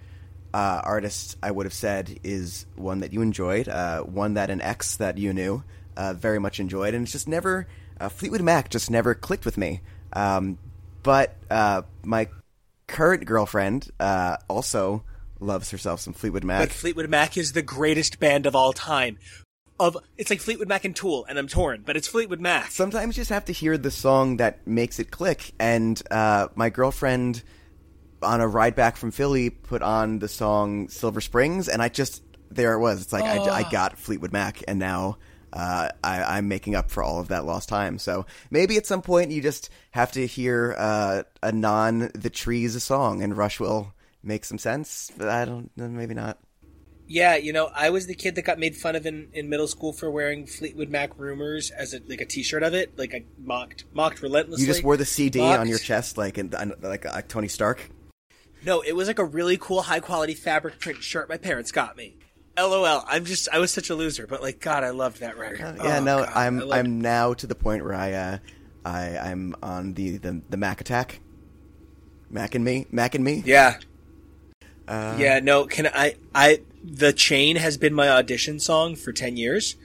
[0.53, 4.59] uh, artist I would have said is one that you enjoyed, uh, one that an
[4.59, 5.63] ex that you knew
[5.95, 7.65] uh, very much enjoyed, and it's just never
[8.01, 9.79] uh, Fleetwood Mac just never clicked with me.
[10.11, 10.57] Um,
[11.01, 12.27] but uh, my
[12.87, 15.05] current girlfriend uh, also
[15.39, 16.59] loves herself some Fleetwood Mac.
[16.59, 19.17] But Fleetwood Mac is the greatest band of all time.
[19.79, 22.71] Of it's like Fleetwood Mac and Tool, and I'm torn, but it's Fleetwood Mac.
[22.71, 25.53] sometimes you just have to hear the song that makes it click.
[25.59, 27.43] And uh, my girlfriend,
[28.21, 32.23] on a ride back from Philly, put on the song Silver Springs, and I just
[32.51, 33.01] there it was.
[33.01, 35.17] It's like I, I got Fleetwood Mac, and now
[35.53, 37.99] uh, I, I'm making up for all of that lost time.
[37.99, 42.81] So maybe at some point you just have to hear uh, a non the trees
[42.83, 45.11] song, and Rush will make some sense.
[45.17, 45.71] But I don't.
[45.75, 46.37] Maybe not.
[47.11, 49.67] Yeah, you know, I was the kid that got made fun of in, in middle
[49.67, 52.99] school for wearing Fleetwood Mac Rumours as a, like a T-shirt of it.
[52.99, 54.63] Like I mocked mocked relentlessly.
[54.63, 55.59] You just wore the CD Mocked.
[55.61, 57.89] on your chest like in, like uh, Tony Stark.
[58.63, 61.97] No, it was like a really cool high quality fabric print shirt my parents got
[61.97, 62.15] me.
[62.55, 63.03] LOL.
[63.07, 65.77] I'm just I was such a loser, but like God, I loved that record.
[65.77, 68.37] yeah, Oh, no, God, I'm loved I'm now to the point where I uh,
[68.85, 71.21] I I'm on the, the the Mac attack.
[72.29, 73.41] Mac and me, Mac and me.
[73.43, 73.77] Yeah.
[74.87, 79.37] Uh, yeah, no, can I I The Chain has been my audition song for 10
[79.37, 79.75] years.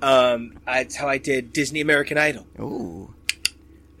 [0.00, 2.46] Um I, it's how I did Disney American Idol.
[2.60, 3.14] Ooh,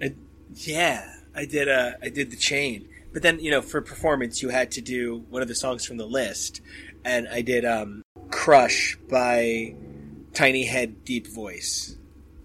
[0.00, 0.14] I,
[0.54, 2.88] yeah, I did uh I did The Chain.
[3.12, 5.96] But then, you know, for performance you had to do one of the songs from
[5.98, 6.60] the list
[7.04, 9.74] and I did um Crush by
[10.34, 11.96] Tiny Head Deep Voice.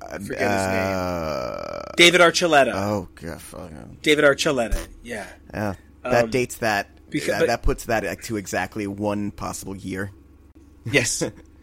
[0.02, 0.93] uh, forget his name.
[0.96, 2.74] uh, David Archuleta.
[2.76, 4.02] Oh god.
[4.02, 4.88] David Archuleta.
[5.04, 5.26] Yeah.
[5.54, 5.74] yeah.
[6.04, 6.89] That Um, dates that.
[7.10, 10.12] Because- that, but- that puts that to exactly one possible year.
[10.86, 11.22] Yes.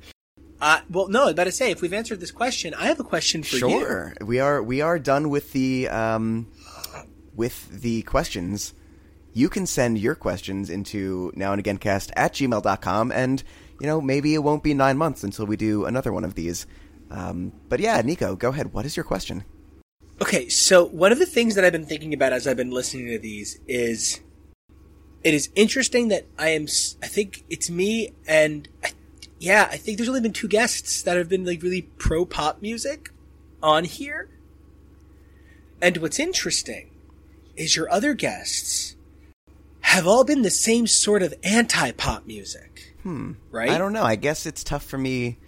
[0.60, 3.04] uh, well, no, I about to say, if we've answered this question, I have a
[3.04, 3.68] question for you.
[3.80, 6.48] Sure, we are we are done with the um
[7.34, 8.74] with the questions.
[9.32, 13.42] You can send your questions into now and again cast at gmail.com and
[13.80, 16.66] you know maybe it won't be nine months until we do another one of these.
[17.10, 18.72] Um, but yeah, Nico, go ahead.
[18.72, 19.44] What is your question?
[20.22, 23.06] Okay, so one of the things that I've been thinking about as I've been listening
[23.08, 24.20] to these is
[25.24, 26.66] it is interesting that I am,
[27.02, 28.90] I think it's me and I,
[29.40, 32.62] yeah, I think there's only been two guests that have been like really pro pop
[32.62, 33.10] music
[33.62, 34.28] on here.
[35.82, 36.90] And what's interesting
[37.56, 38.96] is your other guests
[39.80, 42.94] have all been the same sort of anti pop music.
[43.02, 43.32] Hmm.
[43.50, 43.70] Right?
[43.70, 44.02] I don't know.
[44.02, 45.38] I guess it's tough for me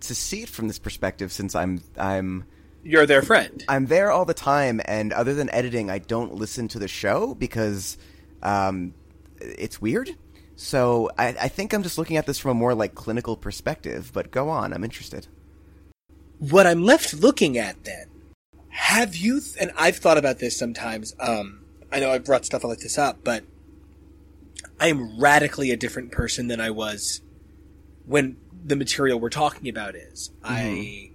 [0.00, 2.44] to see it from this perspective since I'm I'm
[2.82, 3.64] You're their friend.
[3.68, 7.34] I'm there all the time, and other than editing, I don't listen to the show
[7.34, 7.96] because
[8.42, 8.94] um,
[9.58, 10.10] it's weird.
[10.56, 14.10] So I, I think I'm just looking at this from a more like clinical perspective.
[14.12, 15.26] But go on, I'm interested.
[16.38, 18.06] what I'm left looking at then,
[18.68, 22.64] have you, th- and I've thought about this sometimes, um, I know I've brought stuff
[22.64, 23.44] like this up, but
[24.80, 27.20] I am radically a different person than I was
[28.04, 30.30] when the material we're talking about is.
[30.42, 31.10] I,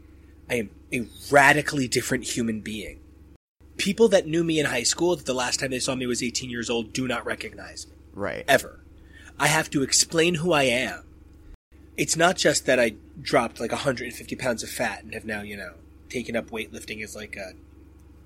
[0.50, 3.00] I am a radically different human being.
[3.78, 6.24] People that knew me in high school, that the last time they saw me was
[6.24, 8.46] 18 years old, do not recognize me Right.
[8.48, 8.80] ever.
[9.40, 11.04] I have to explain who I am.
[11.96, 15.58] It's not just that I dropped like 150 pounds of fat and have now, you
[15.58, 15.74] know,
[16.10, 17.54] taken up weightlifting as like a,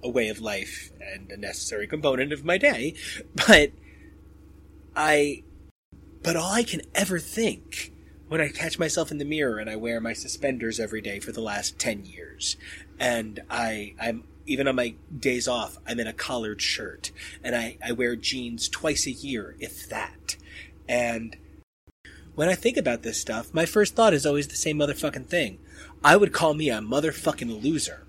[0.06, 2.96] a way of life and a necessary component of my day,
[3.48, 3.72] but
[4.96, 5.43] I,
[6.22, 7.91] but all I can ever think
[8.28, 11.32] when I catch myself in the mirror and I wear my suspenders every day for
[11.32, 12.58] the last 10 years
[13.00, 17.12] and I, I'm even on my days off, I'm in a collared shirt
[17.43, 20.36] and I, I wear jeans twice a year, if that.
[20.88, 21.38] And
[22.36, 25.60] when I think about this stuff, my first thought is always the same motherfucking thing.
[26.03, 28.06] I would call me a motherfucking loser.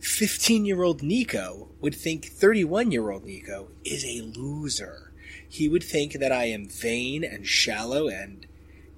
[0.00, 5.12] 15 year old Nico would think 31 year old Nico is a loser.
[5.48, 8.46] He would think that I am vain and shallow and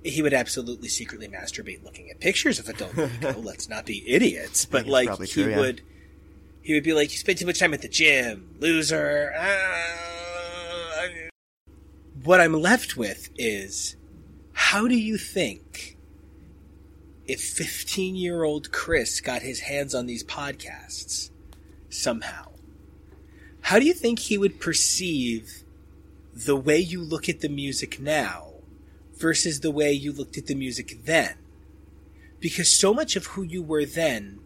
[0.02, 3.40] he would absolutely secretly masturbate looking at pictures of adult Nico.
[3.40, 4.64] Let's not be idiots.
[4.64, 5.58] But like he true, yeah.
[5.58, 5.82] would
[6.62, 9.32] he would be like, You spend too much time at the gym, loser.
[9.36, 10.08] Ah.
[12.24, 13.96] What I'm left with is
[14.52, 15.96] how do you think
[17.26, 21.30] if 15 year old Chris got his hands on these podcasts
[21.88, 22.50] somehow,
[23.62, 25.62] how do you think he would perceive
[26.34, 28.54] the way you look at the music now
[29.16, 31.36] versus the way you looked at the music then?
[32.40, 34.40] Because so much of who you were then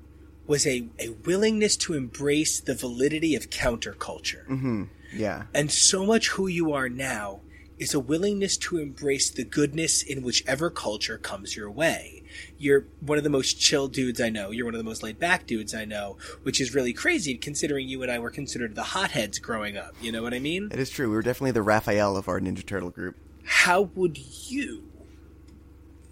[0.46, 4.44] was a, a willingness to embrace the validity of counterculture.
[4.46, 5.44] hmm Yeah.
[5.54, 7.40] And so much who you are now
[7.78, 12.22] is a willingness to embrace the goodness in whichever culture comes your way.
[12.56, 14.50] You're one of the most chill dudes I know.
[14.50, 17.88] You're one of the most laid back dudes I know, which is really crazy considering
[17.88, 19.94] you and I were considered the hotheads growing up.
[20.00, 20.68] You know what I mean?
[20.70, 21.08] It is true.
[21.08, 23.16] We were definitely the Raphael of our Ninja Turtle group.
[23.44, 24.16] How would
[24.48, 24.84] you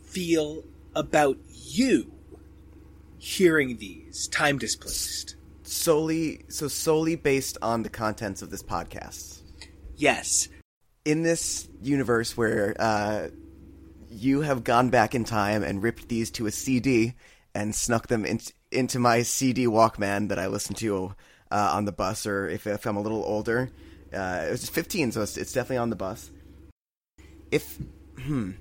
[0.03, 0.65] feel
[0.95, 2.13] about you
[3.21, 5.37] hearing these time displaced?
[5.63, 9.43] Solely, so solely based on the contents of this podcast.
[9.95, 10.49] Yes.
[11.05, 13.29] In this universe where uh,
[14.11, 17.15] you have gone back in time and ripped these to a CD
[17.55, 18.41] and snuck them in-
[18.73, 21.15] into my CD Walkman that I listen to
[21.51, 23.71] uh, on the bus, or if, if I'm a little older,
[24.15, 26.31] uh, it was 15, so it's, it's definitely on the bus.
[27.51, 27.79] If
[28.19, 28.53] hmm,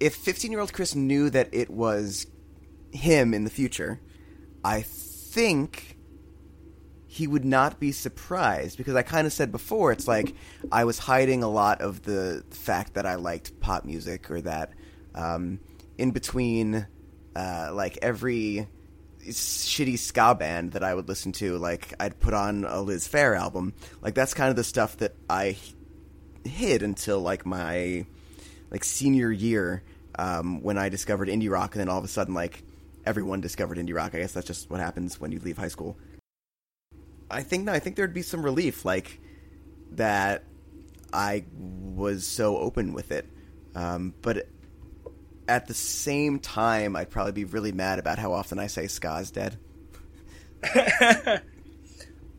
[0.00, 2.26] if 15 year old Chris knew that it was
[2.94, 4.00] him in the future,
[4.64, 5.98] I think
[7.06, 10.34] he would not be surprised because I kind of said before it's like
[10.72, 14.72] I was hiding a lot of the fact that I liked pop music or that
[15.14, 15.60] um,
[15.96, 16.88] in between
[17.36, 18.66] uh, like every
[19.20, 23.38] shitty ska band that I would listen to like I'd put on a Liz Phair
[23.38, 25.56] album like that's kind of the stuff that I
[26.44, 28.06] hid until like my
[28.72, 29.84] like senior year
[30.18, 32.63] um, when I discovered indie rock and then all of a sudden like
[33.06, 35.96] everyone discovered indie rock I guess that's just what happens when you leave high school
[37.30, 39.18] I think no, I think there'd be some relief, like
[39.92, 40.44] that
[41.12, 43.26] I was so open with it.
[43.74, 44.46] Um, but
[45.48, 49.30] at the same time, I'd probably be really mad about how often I say ska's
[49.30, 49.58] dead.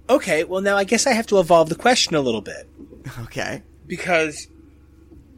[0.08, 2.70] Okay, well now I guess I have to evolve the question a little bit.
[3.22, 3.64] Okay.
[3.88, 4.48] because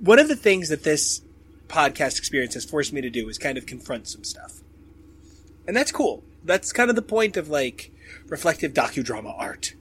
[0.01, 1.21] one of the things that this
[1.69, 4.56] podcast experience has forced me to do is kind of confront some stuff.
[5.67, 6.23] And that's cool.
[6.43, 7.91] That's kind of the point of like
[8.27, 9.75] reflective docudrama art.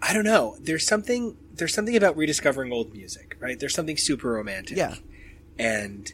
[0.00, 0.56] I don't know.
[0.60, 3.58] There's something there's something about rediscovering old music, right?
[3.58, 4.76] There's something super romantic.
[4.76, 4.96] Yeah.
[5.58, 6.12] And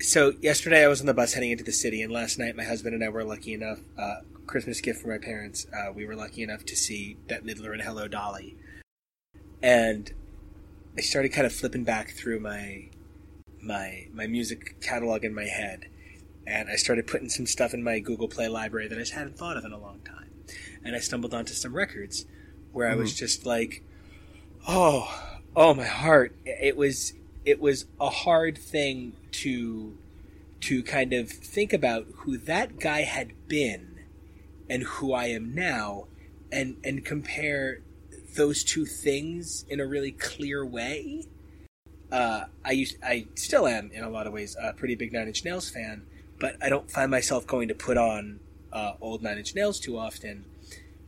[0.00, 2.64] so yesterday I was on the bus heading into the city, and last night my
[2.64, 4.16] husband and I were lucky enough, uh,
[4.46, 7.82] Christmas gift for my parents, uh, we were lucky enough to see Bette Midler and
[7.82, 8.56] Hello Dolly.
[9.62, 10.12] And
[10.96, 12.88] I started kind of flipping back through my
[13.62, 15.86] my my music catalog in my head,
[16.52, 19.38] and I started putting some stuff in my Google Play library that I just hadn't
[19.38, 20.30] thought of in a long time.
[20.84, 22.26] And I stumbled onto some records
[22.72, 23.82] where I was just like,
[24.68, 26.36] oh, oh my heart.
[26.44, 29.96] It was it was a hard thing to
[30.60, 34.00] to kind of think about who that guy had been
[34.68, 36.06] and who I am now
[36.50, 37.80] and and compare
[38.36, 41.24] those two things in a really clear way.
[42.10, 45.28] Uh, I used, I still am in a lot of ways a pretty big Nine
[45.28, 46.06] Inch Nails fan,
[46.42, 48.40] but I don't find myself going to put on
[48.72, 50.44] uh, old Nine Inch Nails too often.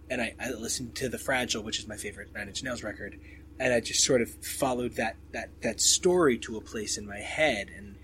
[0.09, 3.19] And I, I listened to The Fragile, which is my favorite Nine Inch Nails record,
[3.59, 7.19] and I just sort of followed that that that story to a place in my
[7.19, 7.97] head, and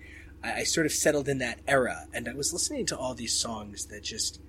[0.43, 2.07] I, I sort of settled in that era.
[2.13, 4.39] And I was listening to all these songs that just,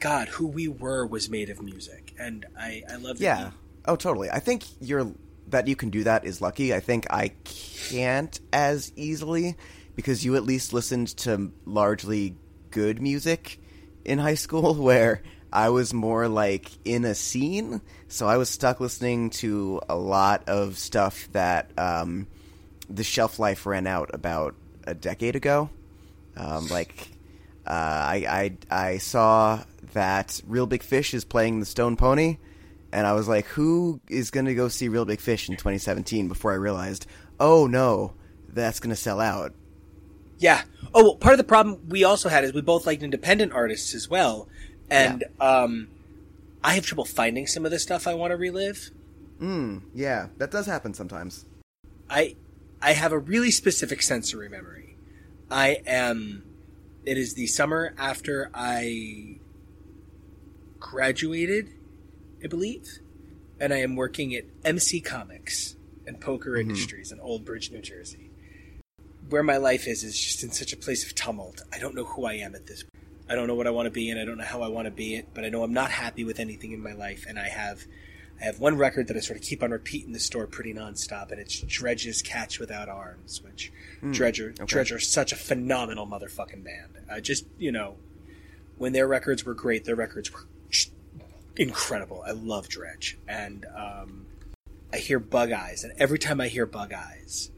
[0.00, 3.44] God, who we were was made of music, and I I love that Yeah.
[3.46, 3.52] you-
[3.86, 4.30] Oh, totally.
[4.30, 5.10] I think you're
[5.48, 6.72] that you can do that is lucky.
[6.72, 9.56] I think I can't as easily
[9.96, 12.36] because you at least listened to largely
[12.70, 13.60] good music
[14.04, 15.22] in high school where
[15.52, 20.48] I was more like in a scene, so I was stuck listening to a lot
[20.48, 22.26] of stuff that um,
[22.88, 25.68] the shelf life ran out about a decade ago.
[26.36, 27.08] Um, like
[27.66, 29.62] uh, I, I I saw
[29.92, 32.38] that Reel Big Fish is playing the Stone Pony,
[32.90, 36.28] and I was like, who is going to go see Reel Big Fish in 2017?
[36.28, 37.06] Before I realized,
[37.38, 38.14] oh no,
[38.48, 39.52] that's going to sell out.
[40.42, 40.62] Yeah.
[40.92, 43.94] Oh, well, part of the problem we also had is we both liked independent artists
[43.94, 44.48] as well,
[44.90, 45.88] and um,
[46.62, 48.90] I have trouble finding some of the stuff I want to relive.
[49.40, 51.46] Mm, yeah, that does happen sometimes.
[52.10, 52.36] I
[52.82, 54.96] I have a really specific sensory memory.
[55.50, 56.42] I am
[57.04, 59.38] it is the summer after I
[60.78, 61.70] graduated,
[62.44, 62.98] I believe,
[63.60, 65.76] and I am working at MC Comics
[66.06, 68.21] and Poker Industries in Old Bridge, New Jersey.
[69.32, 71.62] Where my life is is just in such a place of tumult.
[71.72, 73.04] I don't know who I am at this point.
[73.30, 74.84] I don't know what I want to be and I don't know how I want
[74.84, 77.38] to be it, but I know I'm not happy with anything in my life and
[77.38, 77.86] I have
[78.42, 81.30] I have one record that I sort of keep on repeating the store pretty nonstop,
[81.30, 83.72] and it's Dredg's "Catch Without Arms," which
[84.10, 84.64] Dredger okay.
[84.66, 86.98] Dredger is such a phenomenal motherfucking band.
[87.10, 87.96] I just you know,
[88.76, 90.46] when their records were great, their records were
[91.56, 92.22] incredible.
[92.26, 94.26] I love Dredge, and um,
[94.92, 97.50] I hear Bug Eyes, and every time I hear Bug Eyes,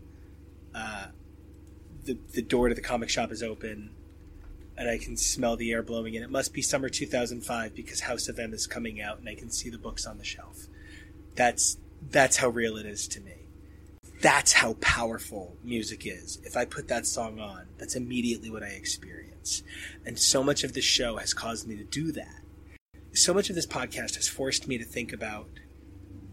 [0.73, 1.07] uh,
[2.05, 3.91] the the door to the comic shop is open.
[4.77, 6.25] And I can smell the air blowing in.
[6.25, 9.49] It must be summer 2005 because House of M is coming out, and I can
[9.49, 10.67] see the books on the shelf.
[11.37, 11.77] That's
[12.11, 13.45] that's how real it is to me.
[14.21, 16.39] That's how powerful music is.
[16.45, 19.63] If I put that song on, that's immediately what I experience.
[20.07, 22.41] And so much of this show has caused me to do that.
[23.13, 25.49] So much of this podcast has forced me to think about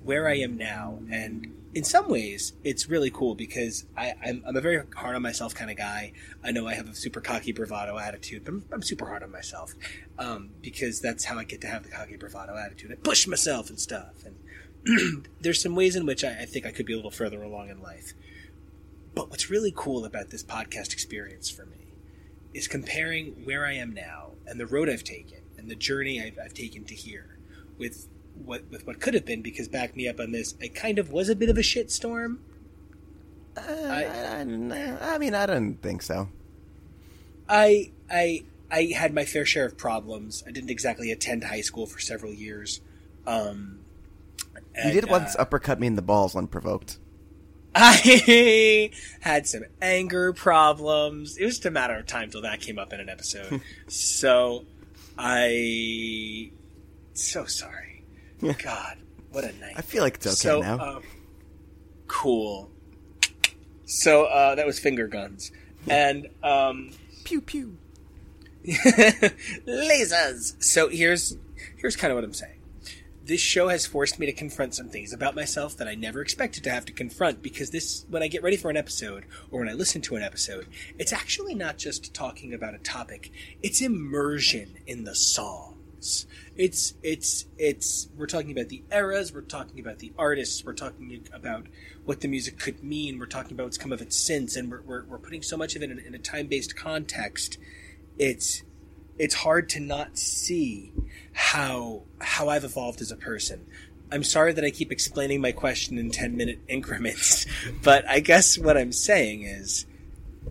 [0.03, 0.99] where I am now.
[1.11, 5.21] And in some ways, it's really cool because I, I'm, I'm a very hard on
[5.21, 6.11] myself kind of guy.
[6.43, 9.31] I know I have a super cocky bravado attitude, but I'm, I'm super hard on
[9.31, 9.73] myself
[10.19, 12.91] um, because that's how I get to have the cocky bravado attitude.
[12.91, 14.25] I push myself and stuff.
[14.25, 17.41] And there's some ways in which I, I think I could be a little further
[17.41, 18.13] along in life.
[19.15, 21.93] But what's really cool about this podcast experience for me
[22.53, 26.37] is comparing where I am now and the road I've taken and the journey I've,
[26.43, 27.37] I've taken to here
[27.77, 29.41] with what with what could have been.
[29.41, 32.37] Because back me up on this, I kind of was a bit of a shitstorm.
[33.57, 36.29] Uh, I, I, I mean, I don't think so.
[37.49, 40.43] I I I had my fair share of problems.
[40.47, 42.79] I didn't exactly attend high school for several years.
[43.27, 43.79] Um,
[44.55, 46.97] You and, did once uh, uppercut me in the balls unprovoked.
[47.75, 51.37] I had some anger problems.
[51.37, 53.61] It was just a matter of time till that came up in an episode.
[53.87, 54.65] so
[55.17, 56.51] I
[57.13, 57.90] so sorry.
[58.63, 58.97] God,
[59.31, 59.73] what a night.
[59.75, 60.79] I feel like it's okay so, now.
[60.79, 61.03] Um,
[62.07, 62.71] cool.
[63.85, 65.51] So uh, that was finger guns.
[65.87, 66.91] And um,
[67.23, 67.77] pew pew.
[68.65, 70.61] lasers.
[70.63, 71.37] So here's
[71.77, 72.57] here's kind of what I'm saying.
[73.23, 76.63] This show has forced me to confront some things about myself that I never expected
[76.63, 79.69] to have to confront because this when I get ready for an episode or when
[79.69, 80.67] I listen to an episode,
[80.97, 83.31] it's actually not just talking about a topic,
[83.61, 86.25] it's immersion in the songs.
[86.61, 91.27] It's it's it's we're talking about the eras, we're talking about the artists, we're talking
[91.33, 91.65] about
[92.05, 94.83] what the music could mean, we're talking about what's come of it since, and we're
[94.83, 97.57] we're, we're putting so much of it in, in a time based context.
[98.19, 98.61] It's
[99.17, 100.93] it's hard to not see
[101.33, 103.65] how how I've evolved as a person.
[104.11, 107.47] I'm sorry that I keep explaining my question in 10 minute increments,
[107.83, 109.87] but I guess what I'm saying is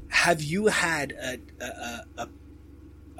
[0.09, 2.29] have you had a a, a,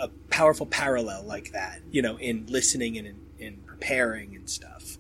[0.01, 4.99] a powerful parallel like that, you know, in listening and in, in preparing and stuff?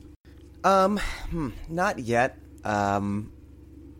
[0.64, 0.98] Um,
[1.30, 2.38] hmm, not yet.
[2.64, 3.32] Um,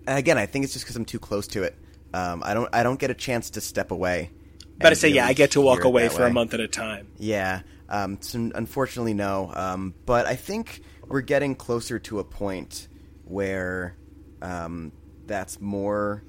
[0.06, 1.76] and again, I think it's just because I'm too close to it.
[2.12, 4.30] Um, I don't I don't get a chance to step away.
[4.78, 7.08] But I say, yeah, I get to walk away for a month at a time.
[7.18, 7.60] Yeah.
[7.88, 9.52] Um, so unfortunately, no.
[9.54, 12.88] Um, but I think we're getting closer to a point
[13.24, 13.96] where
[14.40, 14.92] um,
[15.26, 16.24] that's more.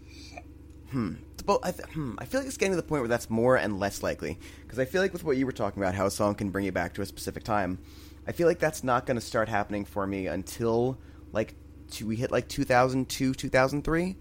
[0.92, 1.14] Hmm.
[1.46, 2.16] But I, th- hmm.
[2.20, 4.38] I feel like it's getting to the point where that's more and less likely.
[4.64, 6.66] Because I feel like with what you were talking about, how a song can bring
[6.66, 7.80] you back to a specific time,
[8.28, 11.00] I feel like that's not going to start happening for me until
[11.32, 11.56] like
[12.04, 14.18] we hit like 2002, 2003.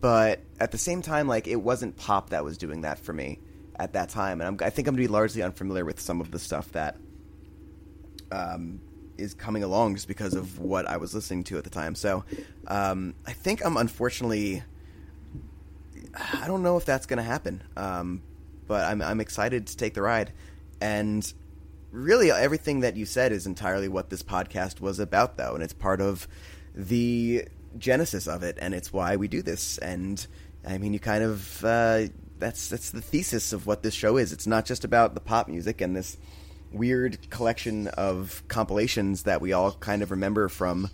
[0.00, 3.40] But at the same time, like it wasn't pop that was doing that for me
[3.76, 6.20] at that time, and I'm, I think I'm going to be largely unfamiliar with some
[6.20, 6.96] of the stuff that
[8.30, 8.80] um,
[9.16, 11.94] is coming along just because of what I was listening to at the time.
[11.94, 12.24] So
[12.66, 14.62] um, I think I'm unfortunately,
[16.14, 18.22] I don't know if that's going to happen, um,
[18.66, 20.32] but I'm I'm excited to take the ride,
[20.80, 21.32] and
[21.90, 25.72] really everything that you said is entirely what this podcast was about, though, and it's
[25.72, 26.26] part of
[26.74, 27.46] the
[27.78, 29.78] genesis of it, and it's why we do this.
[29.78, 30.24] And
[30.66, 32.04] I mean, you kind of uh,
[32.38, 34.32] that's that's the thesis of what this show is.
[34.32, 36.16] It's not just about the pop music and this
[36.72, 40.90] weird collection of compilations that we all kind of remember from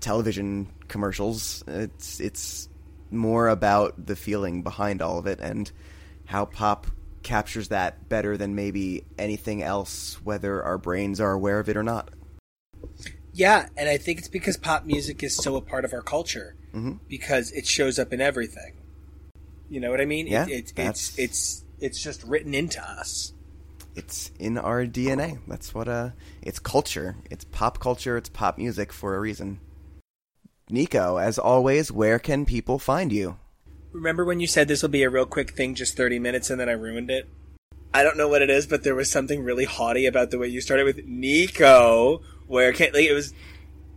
[0.00, 1.62] television commercials.
[1.66, 2.68] It's it's
[3.10, 5.70] more about the feeling behind all of it and
[6.26, 6.86] how pop
[7.22, 11.82] captures that better than maybe anything else, whether our brains are aware of it or
[11.82, 12.10] not.
[13.32, 16.54] Yeah, and I think it's because pop music is so a part of our culture
[16.74, 16.98] Mhm.
[17.08, 18.74] because it shows up in everything.
[19.68, 20.26] You know what I mean?
[20.26, 23.32] Yeah, it, it, it's it's it's just written into us.
[23.94, 25.38] it's in our DNA.
[25.46, 26.10] That's what uh
[26.42, 27.16] it's culture.
[27.30, 29.60] It's pop culture, it's pop music for a reason.
[30.70, 33.38] Nico, as always, where can people find you?
[33.92, 36.60] Remember when you said this will be a real quick thing, just 30 minutes, and
[36.60, 37.28] then I ruined it?
[37.94, 40.48] I don't know what it is, but there was something really haughty about the way
[40.48, 43.32] you started with Nico, where can like, it was.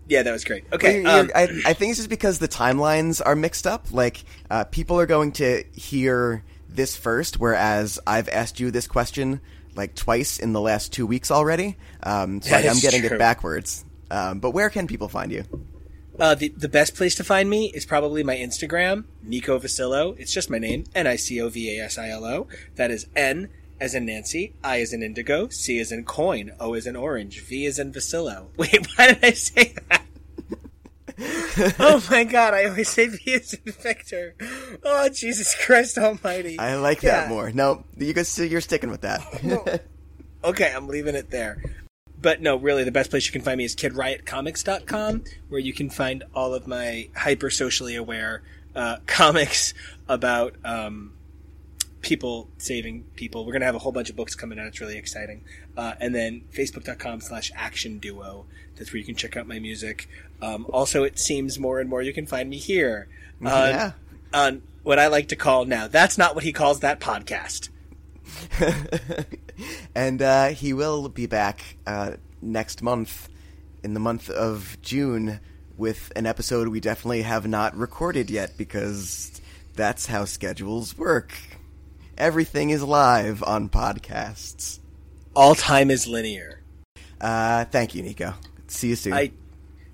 [0.07, 0.63] Yeah, that was great.
[0.73, 3.91] Okay, You're- um, I, I think it's just because the timelines are mixed up.
[3.91, 9.41] Like, uh, people are going to hear this first, whereas I've asked you this question
[9.75, 11.77] like twice in the last two weeks already.
[12.03, 13.15] Um, so I, I'm getting true.
[13.15, 13.85] it backwards.
[14.09, 15.43] Um, but where can people find you?
[16.21, 20.15] Uh, the the best place to find me is probably my Instagram, Nico Vasilo.
[20.19, 22.47] It's just my name, N I C O V A S I L O.
[22.75, 23.49] That is N
[23.79, 27.41] as in Nancy, I as in Indigo, C as in Coin, O as in Orange,
[27.41, 28.49] V as in Vasilo.
[28.57, 30.03] Wait, why did I say that?
[31.79, 34.35] oh my god, I always say V as in Victor.
[34.83, 36.59] Oh Jesus Christ Almighty!
[36.59, 37.21] I like Yeah.
[37.21, 37.51] that more.
[37.51, 39.81] No, you guys, you're sticking with that.
[40.43, 41.61] Okay, I'm leaving it there.
[42.21, 45.89] But no, really, the best place you can find me is kidriotcomics.com, where you can
[45.89, 48.43] find all of my hyper socially aware
[48.75, 49.73] uh, comics
[50.07, 51.13] about um,
[52.01, 53.43] people saving people.
[53.45, 54.67] We're going to have a whole bunch of books coming out.
[54.67, 55.43] It's really exciting.
[55.75, 58.45] Uh, and then facebook.com slash action duo.
[58.75, 60.07] That's where you can check out my music.
[60.41, 63.07] Um, also, it seems more and more you can find me here
[63.41, 63.91] on, Yeah.
[64.33, 65.87] on what I like to call now.
[65.87, 67.69] That's not what he calls that podcast.
[69.95, 73.29] and uh, he will be back uh, next month,
[73.83, 75.39] in the month of June,
[75.77, 79.41] with an episode we definitely have not recorded yet because
[79.75, 81.33] that's how schedules work.
[82.17, 84.79] Everything is live on podcasts.
[85.35, 86.61] All time is linear.
[87.19, 88.33] Uh, thank you, Nico.
[88.67, 89.13] See you soon.
[89.13, 89.31] I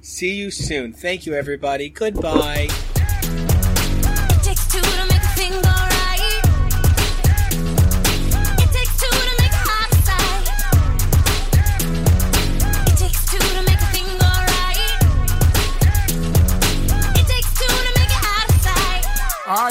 [0.01, 0.93] see you soon.
[0.93, 1.89] Thank you, everybody.
[1.89, 2.68] Goodbye.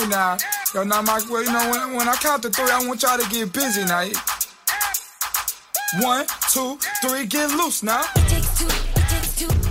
[0.08, 0.36] Now,
[0.72, 3.18] yo, now, my Well, you know, when, when I count to three, I want y'all
[3.18, 4.06] to get busy now.
[6.00, 8.04] One, two, three, get loose now.
[8.14, 8.66] It takes two.
[8.66, 9.65] It takes two.